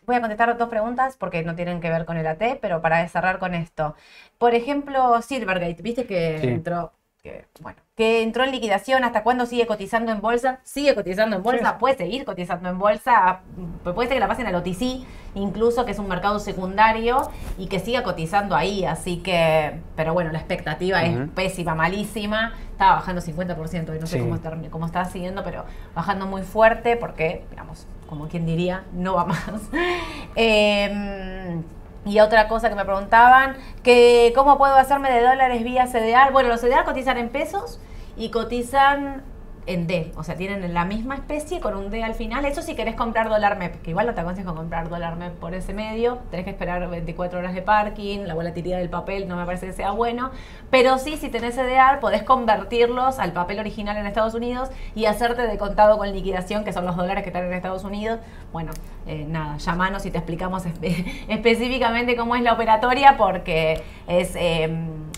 [0.07, 3.05] voy a contestar dos preguntas porque no tienen que ver con el AT, pero para
[3.09, 3.93] cerrar con esto.
[4.37, 6.47] Por ejemplo, Silvergate, viste que Sí.
[6.47, 10.59] entró, que, bueno, que entró en liquidación, ¿hasta cuándo sigue cotizando en bolsa?
[10.63, 11.75] Sigue cotizando en bolsa, Sí.
[11.79, 13.41] puede seguir cotizando en bolsa,
[13.83, 15.03] puede ser que la pasen al OTC,
[15.35, 20.31] incluso que es un mercado secundario y que siga cotizando ahí, así que, pero bueno,
[20.31, 24.23] la expectativa es pésima, malísima, estaba bajando 50% y no sé Sí.
[24.23, 29.15] cómo, termi- cómo está siguiendo, pero bajando muy fuerte porque, digamos, como quien diría, no
[29.15, 29.43] va más.
[30.35, 31.63] Em,
[32.05, 36.31] y otra cosa que me preguntaban, que cómo puedo hacerme de dólares vía CDR.
[36.31, 37.79] Bueno, los CDR cotizan en pesos
[38.15, 39.23] y cotizan
[39.67, 42.45] en D, o sea, tienen la misma especie con un D al final.
[42.45, 45.53] Eso si querés comprar dólar MEP, que igual no te aconsejo comprar dólar MEP por
[45.53, 49.45] ese medio, tenés que esperar 24 horas de parking, la volatilidad del papel no me
[49.45, 50.31] parece que sea bueno,
[50.71, 55.43] pero sí, si tenés CDR, podés convertirlos al papel original en Estados Unidos y hacerte
[55.45, 58.19] de contado con liquidación, que son los dólares que están en Estados Unidos.
[58.53, 58.71] Bueno,
[59.05, 64.69] eh, nada, llamanos y te explicamos espe- específicamente cómo es la operatoria, porque es, eh,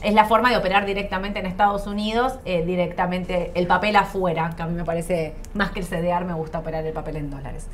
[0.02, 4.62] es la forma de operar directamente en Estados Unidos, eh, directamente el papel afuera, que
[4.62, 7.68] a mí me parece, más que el CDR, me gusta operar el papel en dólares.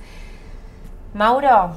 [1.13, 1.75] Mauro,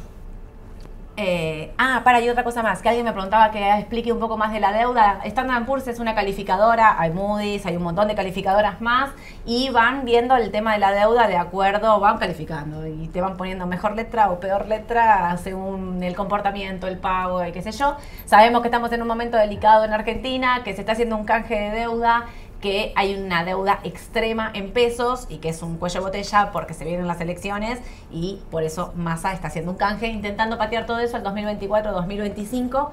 [1.21, 4.37] eh, ah, para, y otra cosa más, que alguien me preguntaba que explique un poco
[4.37, 5.19] más de la deuda.
[5.25, 9.11] Standard Poor's es una calificadora, hay Moody's, hay un montón de calificadoras más,
[9.45, 13.37] y van viendo el tema de la deuda de acuerdo, van calificando, y te van
[13.37, 17.97] poniendo mejor letra o peor letra según el comportamiento, el pago, y qué sé yo.
[18.25, 21.57] Sabemos que estamos en un momento delicado en Argentina, que se está haciendo un canje
[21.57, 22.27] de deuda
[22.61, 26.75] que hay una deuda extrema en pesos y que es un cuello de botella porque
[26.75, 27.79] se vienen las elecciones
[28.11, 32.91] y por eso Massa está haciendo un canje intentando patear todo eso al 2024-2025.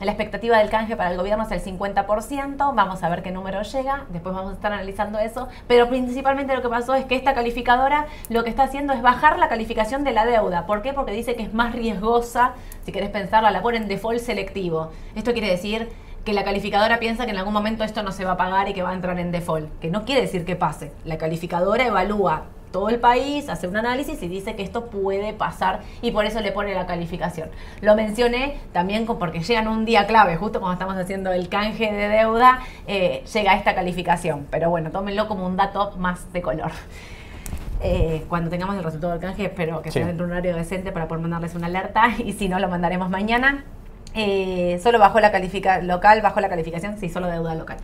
[0.00, 3.62] La expectativa del canje para el gobierno es el 50%, vamos a ver qué número
[3.62, 7.32] llega, después vamos a estar analizando eso, pero principalmente lo que pasó es que esta
[7.32, 10.66] calificadora lo que está haciendo es bajar la calificación de la deuda.
[10.66, 10.92] ¿Por qué?
[10.92, 12.54] Porque dice que es más riesgosa,
[12.84, 14.90] si querés pensarla, la pone en default selectivo.
[15.14, 15.88] Esto quiere decir
[16.24, 18.74] que la calificadora piensa que en algún momento esto no se va a pagar y
[18.74, 20.92] que va a entrar en default, que no quiere decir que pase.
[21.04, 25.82] La calificadora evalúa todo el país, hace un análisis y dice que esto puede pasar
[26.02, 27.48] y por eso le pone la calificación.
[27.82, 32.08] Lo mencioné también porque llegan un día clave, justo cuando estamos haciendo el canje de
[32.08, 34.46] deuda, eh, llega esta calificación.
[34.50, 36.72] Pero bueno, tómenlo como un dato más de color.
[37.80, 39.98] Eh, cuando tengamos el resultado del canje, espero que Sí.
[40.00, 43.10] sea en un horario decente para poder mandarles una alerta y si no, lo mandaremos
[43.10, 43.64] mañana.
[44.14, 47.76] Eh, solo bajó la calificación local, bajó la calificación, sí, solo deuda local.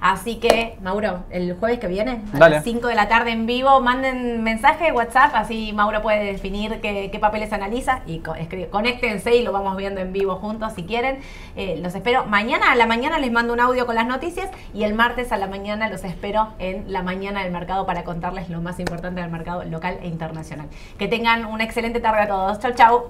[0.00, 2.56] Así que, Mauro, el jueves que viene, a Dale.
[2.56, 7.08] las 5 de la tarde en vivo, manden mensaje, WhatsApp, así Mauro puede definir qué,
[7.10, 10.82] qué papeles analiza y co- escribe- conéctense y lo vamos viendo en vivo juntos si
[10.84, 11.20] quieren.
[11.56, 14.82] Eh, los espero mañana, a la mañana les mando un audio con las noticias y
[14.84, 18.60] el martes a la mañana los espero en la mañana del mercado para contarles lo
[18.60, 20.66] más importante del mercado local e internacional.
[20.98, 22.58] Que tengan una excelente tarde a todos.
[22.58, 23.04] Chau, chau.